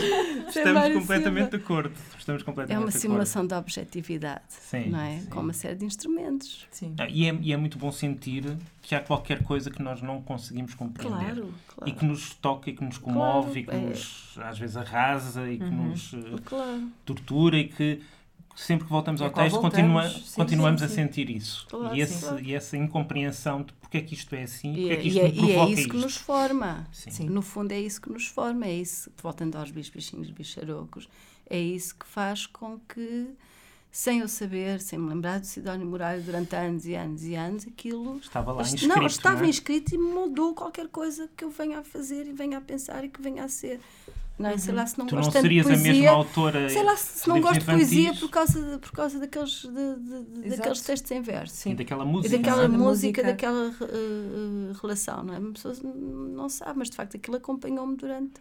Estamos 0.49 0.95
completamente 0.95 1.51
de 1.51 1.57
acordo. 1.57 1.95
Estamos 2.19 2.43
completamente 2.43 2.77
é 2.77 2.85
uma 2.85 2.91
simulação 2.91 3.47
da 3.47 3.57
objetividade, 3.59 4.43
sim, 4.49 4.91
não 4.91 5.01
é? 5.01 5.21
Sim. 5.21 5.27
Com 5.27 5.41
uma 5.41 5.53
série 5.53 5.77
de 5.77 5.85
instrumentos. 5.85 6.67
Sim. 6.73 6.97
Ah, 6.99 7.07
e, 7.09 7.29
é, 7.29 7.39
e 7.41 7.53
é 7.53 7.57
muito 7.57 7.79
bom 7.79 7.93
sentir 7.93 8.57
que 8.83 8.97
há 8.97 9.01
qualquer 9.01 9.45
coisa 9.45 9.71
que 9.71 9.81
nós 9.81 10.03
não 10.03 10.21
conseguimos 10.23 10.75
compreender 10.75 11.37
claro, 11.37 11.55
claro. 11.69 11.91
e 11.91 11.93
que 11.93 12.05
nos 12.05 12.35
toca 12.35 12.69
e 12.69 12.73
que 12.73 12.83
nos 12.83 12.99
comove 12.99 13.63
claro, 13.63 13.79
e 13.79 13.81
que 13.81 13.87
é. 13.87 13.91
nos 13.91 14.39
às 14.39 14.59
vezes 14.59 14.77
arrasa 14.77 15.49
e 15.49 15.59
que 15.59 15.65
uhum. 15.65 15.91
nos 15.91 16.13
uh, 16.15 16.91
tortura 17.05 17.59
e 17.59 17.69
que 17.69 18.01
sempre 18.55 18.85
que 18.85 18.91
voltamos 18.91 19.21
é 19.21 19.25
ao 19.25 19.31
texto, 19.31 19.61
continua, 19.61 20.09
sim, 20.09 20.35
continuamos 20.37 20.81
sim, 20.81 20.89
sim. 20.89 20.93
a 20.93 20.97
sentir 20.97 21.31
isso. 21.31 21.67
Claro, 21.69 21.95
e, 21.95 22.01
esse, 22.01 22.35
e, 22.43 22.55
essa 22.55 22.77
incompreensão 22.77 23.63
de 23.63 23.73
porque 23.75 23.99
é 23.99 24.01
que 24.01 24.15
isto 24.15 24.35
é 24.35 24.43
assim, 24.45 24.73
porque 24.73 24.93
é 24.93 24.97
que 24.97 25.09
isto 25.09 25.17
e, 25.17 25.21
é, 25.21 25.29
e 25.29 25.53
é 25.53 25.65
isso 25.65 25.81
isto. 25.81 25.91
que 25.91 25.97
nos 25.97 26.17
forma. 26.17 26.87
No 27.29 27.43
fundo, 27.43 27.73
é 27.73 27.81
isso 27.81 28.01
que 28.01 28.11
nos 28.11 28.27
forma. 28.27 28.67
É 28.67 28.73
isso, 28.73 29.11
voltando 29.23 29.57
aos 29.57 29.71
bispichinhos 29.71 30.31
bicharocos, 30.31 31.09
é 31.49 31.59
isso 31.59 31.95
que 31.95 32.07
faz 32.07 32.47
com 32.47 32.79
que, 32.81 33.29
sem 33.91 34.21
eu 34.21 34.29
saber, 34.29 34.81
sem 34.81 34.99
me 34.99 35.09
lembrar 35.09 35.41
do 35.41 35.47
Sidónio 35.47 35.87
Muralho 35.87 36.23
durante 36.23 36.57
anos 36.57 36.87
e 36.87 36.95
anos 36.95 37.25
e 37.25 37.35
anos, 37.35 37.67
aquilo. 37.67 38.19
Estava 38.19 38.53
lá 38.53 38.63
inscrito. 38.63 38.89
Não, 38.89 39.07
estava 39.07 39.41
não 39.41 39.47
é? 39.47 39.49
inscrito 39.51 39.95
e 39.95 39.99
mudou 39.99 40.55
qualquer 40.55 40.89
coisa 40.89 41.29
que 41.37 41.45
eu 41.45 41.51
venha 41.51 41.81
a 41.81 41.85
fazer 41.85 42.27
e 42.27 42.33
venha 42.33 42.59
a 42.59 42.61
pensar 42.61 43.05
e 43.05 43.09
que 43.09 43.21
venha 43.21 43.45
a 43.45 43.49
ser. 43.49 43.81
Não 44.39 44.51
é? 44.51 44.59
Sei 44.59 44.75
lá 44.75 44.87
se 44.87 44.99
não 44.99 45.07
tu 45.07 45.15
gosto 45.17 45.35
não 45.35 45.41
serias 45.41 45.67
de 45.67 45.73
poesia, 45.73 45.91
a 45.91 45.95
mesma 45.95 46.11
autora. 46.11 46.69
Sei 46.69 46.83
lá 46.83 46.97
se 46.97 47.29
não 47.29 47.41
gosto 47.41 47.61
de 47.61 47.67
poesia 47.67 48.15
por 48.15 48.31
causa, 48.31 48.63
de, 48.63 48.79
por 48.79 48.93
causa 48.93 49.19
daqueles, 49.19 49.63
de, 49.63 50.49
de, 50.49 50.57
daqueles 50.57 50.81
textos 50.81 51.11
em 51.11 51.23
verso. 51.23 51.55
Sim. 51.55 51.71
E 51.71 51.75
daquela 51.75 52.05
música. 52.05 52.35
E 52.35 52.39
daquela 52.39 52.69
música, 52.69 53.23
daquela 53.23 53.69
uh, 53.69 54.73
relação. 54.81 55.23
Não 55.23 55.35
é? 55.35 55.37
As 55.37 55.53
pessoas 55.53 55.83
não 55.83 56.49
sabem, 56.49 56.77
mas 56.79 56.91
de 56.91 56.97
facto 56.97 57.17
aquilo 57.17 57.37
acompanhou-me 57.37 57.97
durante 57.97 58.33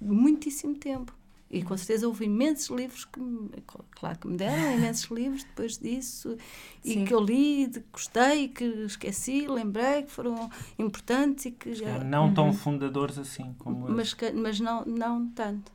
muitíssimo 0.00 0.74
tempo. 0.74 1.14
E 1.54 1.62
com 1.62 1.76
certeza 1.76 2.08
houve 2.08 2.24
imensos 2.24 2.68
livros 2.68 3.04
que, 3.04 3.20
me, 3.20 3.48
claro 3.92 4.18
que 4.18 4.26
me 4.26 4.36
deram, 4.36 4.74
imensos 4.76 5.08
livros 5.08 5.44
depois 5.44 5.78
disso, 5.78 6.36
Sim. 6.82 7.02
e 7.02 7.06
que 7.06 7.14
eu 7.14 7.20
li, 7.20 7.68
de, 7.68 7.80
gostei, 7.92 8.48
que 8.48 8.64
esqueci, 8.64 9.46
lembrei, 9.46 10.02
que 10.02 10.10
foram 10.10 10.50
importantes 10.76 11.46
e 11.46 11.50
que 11.52 11.72
já... 11.72 12.02
Não 12.02 12.26
uhum. 12.26 12.34
tão 12.34 12.52
fundadores 12.52 13.18
assim 13.18 13.54
como 13.56 13.88
Mas, 13.88 14.16
mas 14.34 14.58
não, 14.58 14.84
não 14.84 15.28
tanto. 15.28 15.72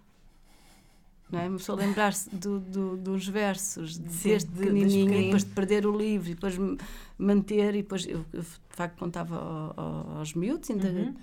Não 1.31 1.39
é? 1.39 1.47
Uma 1.47 1.57
pessoa 1.57 1.77
lembrar-se 1.77 2.29
do, 2.35 2.59
do, 2.59 2.97
dos 2.97 3.25
versos 3.25 3.95
Sim, 3.95 4.29
desde 4.29 4.49
de, 4.49 4.59
pequenininha, 4.59 5.17
e 5.17 5.23
depois 5.25 5.45
de 5.45 5.51
perder 5.51 5.85
o 5.85 5.97
livro, 5.97 6.29
e 6.29 6.33
depois 6.33 6.57
manter, 7.17 7.73
e 7.75 7.83
depois 7.83 8.05
eu, 8.05 8.25
eu 8.33 8.41
de 8.41 8.47
facto 8.67 8.97
contava 8.97 9.73
aos 10.17 10.33
miúdos, 10.33 10.69
ainda 10.69 10.89
uhum 10.89 11.15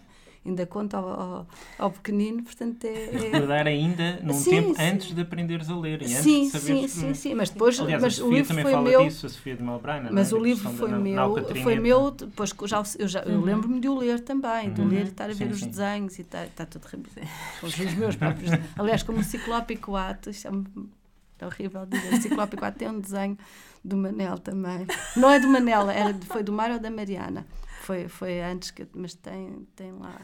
ainda 0.47 0.65
conta 0.67 0.97
ao, 0.97 1.09
ao, 1.09 1.47
ao 1.79 1.91
pequenino, 1.91 2.43
portanto 2.43 2.85
é... 2.85 3.11
é... 3.11 3.63
Ainda 3.67 4.21
num 4.23 4.35
sim, 4.35 4.51
tempo 4.51 4.75
sim. 4.75 4.83
antes 4.83 5.15
de 5.15 5.21
aprenderes 5.21 5.69
a 5.69 5.77
ler 5.77 6.03
e 6.03 6.05
antes 6.05 6.19
sim, 6.19 6.45
de 6.45 6.51
saberes... 6.51 6.91
Sim, 6.91 7.01
sim, 7.01 7.15
sim, 7.15 7.35
mas 7.35 7.51
depois... 7.51 7.79
Aliás, 7.81 8.03
mas 8.03 8.15
a 8.15 8.17
Sofia 8.17 8.29
o 8.29 8.35
livro 8.35 8.49
também 8.49 8.65
foi 8.65 8.73
fala 8.73 8.89
meu, 8.89 9.05
disso, 9.05 9.27
a 9.27 9.29
Sofia 9.29 9.57
de 9.57 9.63
Malbrana, 9.63 10.11
Mas 10.13 10.33
é? 10.33 10.35
o 10.35 10.39
livro 10.39 10.71
foi 10.71 10.91
da, 10.91 10.99
meu, 10.99 11.45
foi 11.63 11.79
meu, 11.79 12.11
depois 12.11 12.55
já, 12.65 12.83
eu, 12.99 13.09
já, 13.09 13.21
eu 13.21 13.39
uhum. 13.39 13.45
lembro-me 13.45 13.81
de 13.81 13.89
o 13.89 13.99
ler 13.99 14.21
também, 14.21 14.73
de 14.73 14.81
uhum. 14.81 14.89
ler 14.89 15.07
e 15.07 15.09
estar 15.09 15.29
a 15.31 15.35
ver 15.35 15.49
os 15.49 15.61
desenhos 15.61 16.19
e 16.19 16.23
estar, 16.23 16.47
está 16.47 16.65
tudo... 16.65 16.87
Com 17.61 17.67
os 17.67 17.77
meus 17.97 18.17
próprios... 18.17 18.51
Aliás, 18.77 19.03
como 19.03 19.21
o 19.21 19.25
Ciclópico 19.25 19.97
Ato, 19.97 20.31
isto 20.31 20.49
é, 20.49 21.45
é 21.45 21.47
horrível 21.47 21.87
dizer, 21.87 22.15
o 22.15 22.23
Ciclópico 22.23 22.65
Ato 22.65 22.79
tem 22.79 22.89
um 22.89 23.01
desenho 23.01 23.37
do 23.85 23.97
Manel 23.97 24.39
também. 24.39 24.87
Não 25.17 25.31
é 25.31 25.39
do 25.39 25.49
Manel, 25.49 25.91
era, 25.91 26.15
foi 26.27 26.43
do 26.43 26.53
Mário 26.53 26.77
ou 26.77 26.81
da 26.81 26.91
Mariana. 26.91 27.47
Foi, 27.87 28.09
foi 28.09 28.41
antes, 28.41 28.73
que, 28.73 28.85
mas 28.93 29.15
tem, 29.15 29.65
tem 29.77 29.93
lá 29.93 30.21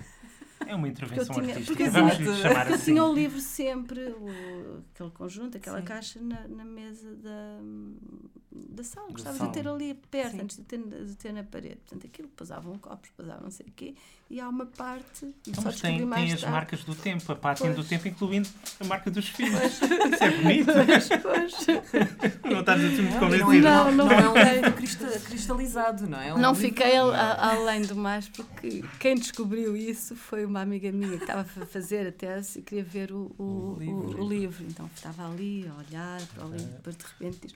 é 0.66 0.75
uma 0.75 0.88
intervenção 0.88 1.35
tinha, 1.35 1.55
artística. 1.55 1.77
Porque 1.77 1.90
Vamos 1.90 2.16
tinha, 2.16 2.35
chamar 2.35 2.66
assim. 2.66 2.72
Eu 2.72 2.79
tinha 2.85 3.05
o 3.05 3.14
livro 3.14 3.40
sempre, 3.40 4.01
o, 4.11 4.83
aquele 4.92 5.11
conjunto, 5.11 5.57
aquela 5.57 5.79
Sim. 5.79 5.85
caixa 5.85 6.20
na, 6.20 6.48
na, 6.48 6.64
mesa 6.64 7.14
da, 7.14 7.61
da 8.72 8.85
sala. 8.85 9.06
Da 9.08 9.12
Gostava 9.12 9.37
sala. 9.37 9.50
de 9.50 9.61
ter 9.61 9.68
ali 9.68 9.94
perto, 10.11 10.32
Sim. 10.32 10.40
antes 10.40 10.56
de 10.56 10.62
ter, 10.64 10.78
de 10.78 11.14
ter 11.16 11.32
na 11.32 11.44
parede. 11.44 11.76
Portanto, 11.76 12.06
aquilo 12.06 12.28
posavam 12.28 12.78
copos, 12.78 13.11
posavam 13.16 13.44
não 13.44 13.50
sei 13.50 13.66
o 13.66 13.72
quê. 13.74 13.94
E 14.30 14.40
há 14.40 14.48
uma 14.48 14.64
parte. 14.64 15.30
Então, 15.46 15.62
mas 15.62 15.78
tem, 15.78 16.08
tem 16.08 16.32
as 16.32 16.42
marcas 16.44 16.82
do 16.85 16.94
tempo, 16.94 17.30
a 17.30 17.37
pátina 17.37 17.74
do 17.74 17.85
tempo, 17.85 18.08
incluindo 18.08 18.48
a 18.80 18.85
marca 18.85 19.11
dos 19.11 19.28
filhos. 19.28 19.78
Pois. 19.78 20.12
Isso 20.12 20.24
é 20.24 20.30
bonito. 20.30 20.72
Pois, 20.72 21.08
pois. 21.22 22.42
não 22.50 22.61
estás 22.61 22.82
assim 22.82 23.02
muito 23.02 23.18
convencido. 23.18 23.61
Não, 23.61 23.92
não, 23.92 24.06
não, 24.06 24.12
é 24.12 24.28
um 24.30 24.54
livro 24.54 24.72
cristalizado, 24.72 26.08
não 26.08 26.18
é? 26.18 26.32
Um 26.32 26.38
não 26.38 26.54
fiquei 26.54 26.96
a, 26.96 27.04
a, 27.04 27.52
além 27.56 27.82
do 27.82 27.94
mais, 27.94 28.26
porque 28.28 28.82
quem 28.98 29.16
descobriu 29.16 29.76
isso 29.76 30.16
foi 30.16 30.46
uma 30.46 30.62
amiga 30.62 30.90
minha 30.90 31.18
que 31.18 31.24
estava 31.24 31.42
a 31.42 31.66
fazer 31.66 32.06
a 32.06 32.12
tese 32.12 32.61
e 32.61 32.62
queria 32.62 32.85
ver 32.85 33.12
o, 33.12 33.35
o, 33.38 33.42
o, 33.42 33.78
livro. 33.78 34.22
o 34.22 34.28
livro. 34.28 34.64
Então 34.64 34.88
estava 34.94 35.30
ali 35.30 35.68
a 35.68 35.74
olhar 35.74 36.22
para 36.35 36.46
o 36.46 36.50
livro, 36.50 36.72
depois 36.72 36.96
de 36.96 37.04
repente 37.04 37.38
diz 37.42 37.54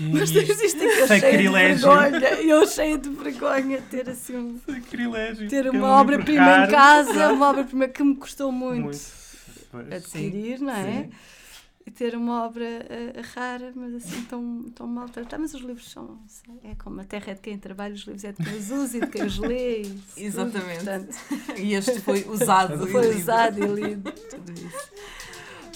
mas 0.00 0.30
existe 0.34 0.78
que 0.78 0.84
eu 0.84 1.06
cheio 1.06 1.20
de 1.20 1.48
vergonha, 1.48 2.28
eu 2.40 2.66
cheio 2.66 2.98
de 2.98 3.08
vergonha 3.10 3.82
ter 3.90 4.08
assim 4.08 4.36
um, 4.36 4.60
Sacrilégio. 4.66 5.48
ter 5.48 5.70
uma 5.70 6.00
obra-prima 6.00 6.66
em 6.66 6.70
casa, 6.70 7.32
uma 7.32 7.50
obra-prima 7.50 7.88
que 7.88 8.02
me 8.02 8.16
custou 8.16 8.50
muito, 8.50 8.98
muito. 9.72 9.94
adquirir, 9.94 10.60
não 10.60 10.72
é? 10.72 11.02
Sim. 11.04 11.10
E 11.86 11.90
ter 11.90 12.16
uma 12.16 12.46
obra 12.46 12.64
uh, 12.64 13.20
rara, 13.34 13.70
mas 13.74 13.94
assim 13.96 14.22
tão, 14.22 14.64
tão 14.74 14.86
mal 14.86 15.06
tratada. 15.06 15.42
Mas 15.42 15.52
os 15.52 15.60
livros 15.60 15.90
são. 15.90 16.18
É 16.64 16.74
como 16.76 17.02
a 17.02 17.04
terra 17.04 17.32
é 17.32 17.34
de 17.34 17.40
quem 17.40 17.58
trabalha, 17.58 17.92
os 17.92 18.04
livros 18.04 18.24
é 18.24 18.32
de 18.32 18.42
quem 18.42 18.56
os 18.56 18.70
usa 18.70 18.96
e 18.96 19.00
de 19.00 19.06
quem 19.08 19.22
os 19.22 19.38
lê. 19.38 19.82
E 19.82 20.24
Exatamente. 20.24 20.78
Tudo, 20.78 20.84
portanto, 20.86 21.60
e 21.60 21.74
este 21.74 22.00
foi 22.00 22.24
usado 22.26 22.86
Foi 22.86 23.14
usado 23.14 23.62
e 23.62 23.66
lido, 23.66 24.10
tudo 24.12 24.52
isso. 24.52 24.90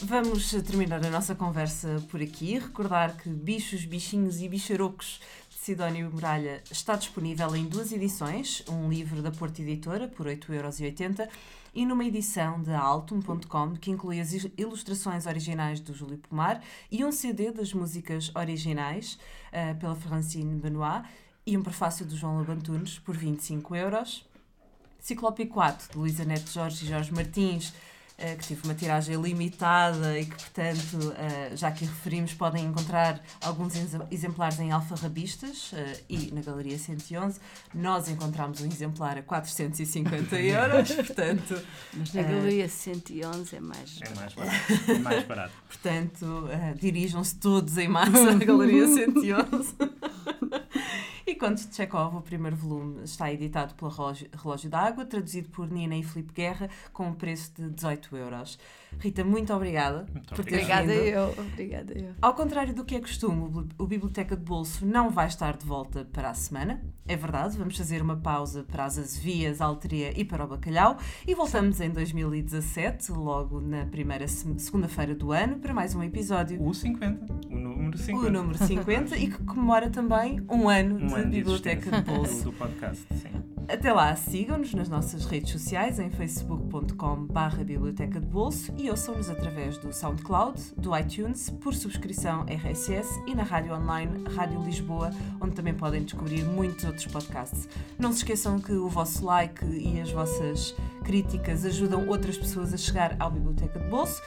Vamos 0.02 0.52
terminar 0.52 1.04
a 1.04 1.10
nossa 1.10 1.34
conversa 1.34 2.00
por 2.08 2.22
aqui. 2.22 2.56
Recordar 2.56 3.16
que 3.16 3.28
Bichos, 3.28 3.84
Bichinhos 3.84 4.40
e 4.40 4.48
Bicharocos 4.48 5.20
de 5.50 5.56
Sidónio 5.56 6.08
Muralha 6.10 6.62
está 6.70 6.94
disponível 6.94 7.54
em 7.56 7.64
duas 7.64 7.90
edições: 7.90 8.62
um 8.68 8.88
livro 8.88 9.20
da 9.20 9.32
Porta 9.32 9.60
Editora 9.60 10.06
por 10.06 10.26
8,80€ 10.26 11.28
e 11.74 11.84
numa 11.84 12.04
edição 12.04 12.62
da 12.62 12.78
Altum.com 12.78 13.76
que 13.76 13.90
inclui 13.90 14.20
as 14.20 14.32
ilustrações 14.56 15.26
originais 15.26 15.80
do 15.80 15.92
Júlio 15.92 16.18
Pomar 16.18 16.62
e 16.90 17.04
um 17.04 17.10
CD 17.10 17.50
das 17.50 17.74
músicas 17.74 18.30
originais 18.36 19.18
uh, 19.48 19.76
pela 19.80 19.96
Francine 19.96 20.60
Benoit 20.60 21.04
e 21.44 21.56
um 21.56 21.62
prefácio 21.62 22.06
do 22.06 22.16
João 22.16 22.38
Labantunes 22.38 23.00
por 23.00 23.16
25 23.16 23.74
euros. 23.74 24.24
Ciclope 25.00 25.46
4 25.46 25.92
de 25.92 25.98
Luísa 25.98 26.24
Neto 26.24 26.50
Jorge 26.50 26.84
e 26.84 26.88
Jorge 26.88 27.12
Martins 27.12 27.74
que 28.18 28.48
tive 28.48 28.64
uma 28.64 28.74
tiragem 28.74 29.14
limitada 29.20 30.18
e 30.18 30.26
que, 30.26 30.34
portanto, 30.34 31.14
eh, 31.16 31.52
já 31.54 31.70
que 31.70 31.84
referimos, 31.84 32.34
podem 32.34 32.64
encontrar 32.64 33.20
alguns 33.40 33.74
exemplares 34.10 34.58
em 34.58 34.72
alfarrabistas 34.72 35.70
eh, 35.72 36.00
e 36.08 36.32
na 36.32 36.40
Galeria 36.40 36.76
111. 36.76 37.38
Nós 37.72 38.08
encontramos 38.08 38.60
um 38.60 38.66
exemplar 38.66 39.18
a 39.18 39.22
450 39.22 40.34
euros, 40.42 40.90
portanto... 40.92 41.62
Mas 41.94 42.12
na 42.12 42.22
Galeria 42.22 42.68
111 42.68 43.56
é 43.56 43.60
mais... 43.60 44.00
É 44.02 44.14
mais 44.14 44.34
barato. 44.34 44.90
É 44.90 44.98
mais 44.98 45.24
barato. 45.24 45.54
portanto, 45.68 46.48
dirijam-se 46.76 47.36
todos 47.36 47.78
em 47.78 47.86
massa 47.86 48.32
à 48.32 48.34
Galeria 48.34 48.86
111. 48.92 49.76
Contos 51.38 51.68
de 51.68 51.76
Chekhov, 51.76 52.16
o 52.16 52.20
primeiro 52.20 52.56
volume, 52.56 53.04
está 53.04 53.32
editado 53.32 53.72
pela 53.74 53.92
Relógio, 53.92 54.68
d'Água, 54.68 55.04
traduzido 55.04 55.48
por 55.50 55.70
Nina 55.70 55.96
e 55.96 56.02
Filipe 56.02 56.32
Guerra, 56.32 56.68
com 56.92 57.04
um 57.04 57.14
preço 57.14 57.52
de 57.54 57.70
18 57.70 58.16
euros. 58.16 58.58
Rita, 58.98 59.24
muito 59.24 59.52
obrigada 59.52 60.06
muito 60.12 60.34
por 60.34 60.44
ter 60.44 60.56
obrigada 60.56 60.86
vindo. 60.86 61.04
Eu, 61.04 61.34
obrigada 61.38 61.92
eu. 61.96 62.14
Ao 62.20 62.34
contrário 62.34 62.74
do 62.74 62.84
que 62.84 62.94
é 62.94 63.00
costume, 63.00 63.68
o 63.78 63.86
Biblioteca 63.86 64.36
de 64.36 64.42
Bolso 64.42 64.84
não 64.84 65.10
vai 65.10 65.26
estar 65.26 65.56
de 65.56 65.64
volta 65.64 66.04
para 66.12 66.30
a 66.30 66.34
semana. 66.34 66.82
É 67.06 67.16
verdade, 67.16 67.56
vamos 67.56 67.76
fazer 67.76 68.02
uma 68.02 68.16
pausa 68.16 68.64
para 68.64 68.84
as 68.84 68.98
azevias, 68.98 69.60
a 69.60 69.66
alteria 69.66 70.12
e 70.18 70.24
para 70.24 70.44
o 70.44 70.48
bacalhau 70.48 70.98
e 71.26 71.34
voltamos 71.34 71.80
em 71.80 71.90
2017, 71.90 73.12
logo 73.12 73.60
na 73.60 73.86
primeira 73.86 74.26
segunda-feira 74.28 75.14
do 75.14 75.32
ano, 75.32 75.58
para 75.58 75.72
mais 75.72 75.94
um 75.94 76.02
episódio. 76.02 76.62
O 76.62 76.74
50, 76.74 77.32
o 77.50 77.56
número 77.56 77.96
50. 77.96 78.26
O 78.26 78.30
número 78.30 78.58
50 78.58 79.16
e 79.18 79.28
que 79.28 79.42
comemora 79.44 79.90
também 79.90 80.42
um 80.48 80.68
ano 80.68 80.96
um 80.96 81.06
de 81.06 81.14
ano 81.14 81.30
Biblioteca 81.30 81.90
de 81.90 82.02
Bolso. 82.02 82.44
do 82.44 82.52
podcast, 82.52 83.06
sim. 83.14 83.48
Até 83.68 83.92
lá, 83.92 84.16
sigam-nos 84.16 84.72
nas 84.72 84.88
nossas 84.88 85.26
redes 85.26 85.50
sociais 85.50 85.98
em 85.98 86.08
facebook.com.br 86.08 87.64
Biblioteca 87.64 88.18
de 88.18 88.26
Bolso 88.26 88.72
e 88.78 88.88
ouçam-nos 88.88 89.28
através 89.28 89.76
do 89.76 89.92
SoundCloud, 89.92 90.58
do 90.76 90.96
iTunes, 90.96 91.50
por 91.50 91.74
subscrição 91.74 92.46
RSS 92.48 93.20
e 93.26 93.34
na 93.34 93.42
rádio 93.42 93.74
online 93.74 94.24
Rádio 94.34 94.62
Lisboa, 94.62 95.10
onde 95.40 95.56
também 95.56 95.74
podem 95.74 96.04
descobrir 96.04 96.44
muitos 96.44 96.84
outros 96.84 97.06
podcasts. 97.06 97.68
Não 97.98 98.12
se 98.12 98.18
esqueçam 98.18 98.60
que 98.60 98.72
o 98.72 98.88
vosso 98.88 99.24
like 99.24 99.64
e 99.66 100.00
as 100.00 100.12
vossas 100.12 100.76
críticas 101.04 101.64
ajudam 101.64 102.08
outras 102.08 102.38
pessoas 102.38 102.72
a 102.72 102.76
chegar 102.76 103.16
ao 103.18 103.32
Biblioteca 103.32 103.80
de 103.80 103.88
Bolso. 103.88 104.22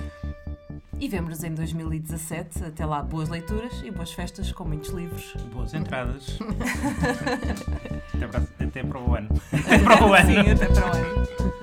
E 0.99 1.07
vemo-nos 1.07 1.43
em 1.43 1.55
2017. 1.55 2.65
Até 2.65 2.85
lá, 2.85 3.01
boas 3.01 3.29
leituras 3.29 3.81
e 3.83 3.89
boas 3.89 4.11
festas 4.11 4.51
com 4.51 4.65
muitos 4.65 4.89
livros. 4.89 5.33
Boas 5.51 5.73
entradas. 5.73 6.37
até, 8.13 8.27
para, 8.27 8.43
até 8.59 8.83
para 8.83 8.99
o 8.99 9.15
ano. 9.15 9.29
Até 9.51 9.79
para 9.79 10.05
o 10.05 10.13
ano. 10.13 10.29
Sim, 10.29 10.51
até 10.51 10.65
para 10.67 10.85
o 10.85 10.95
ano. 10.95 11.61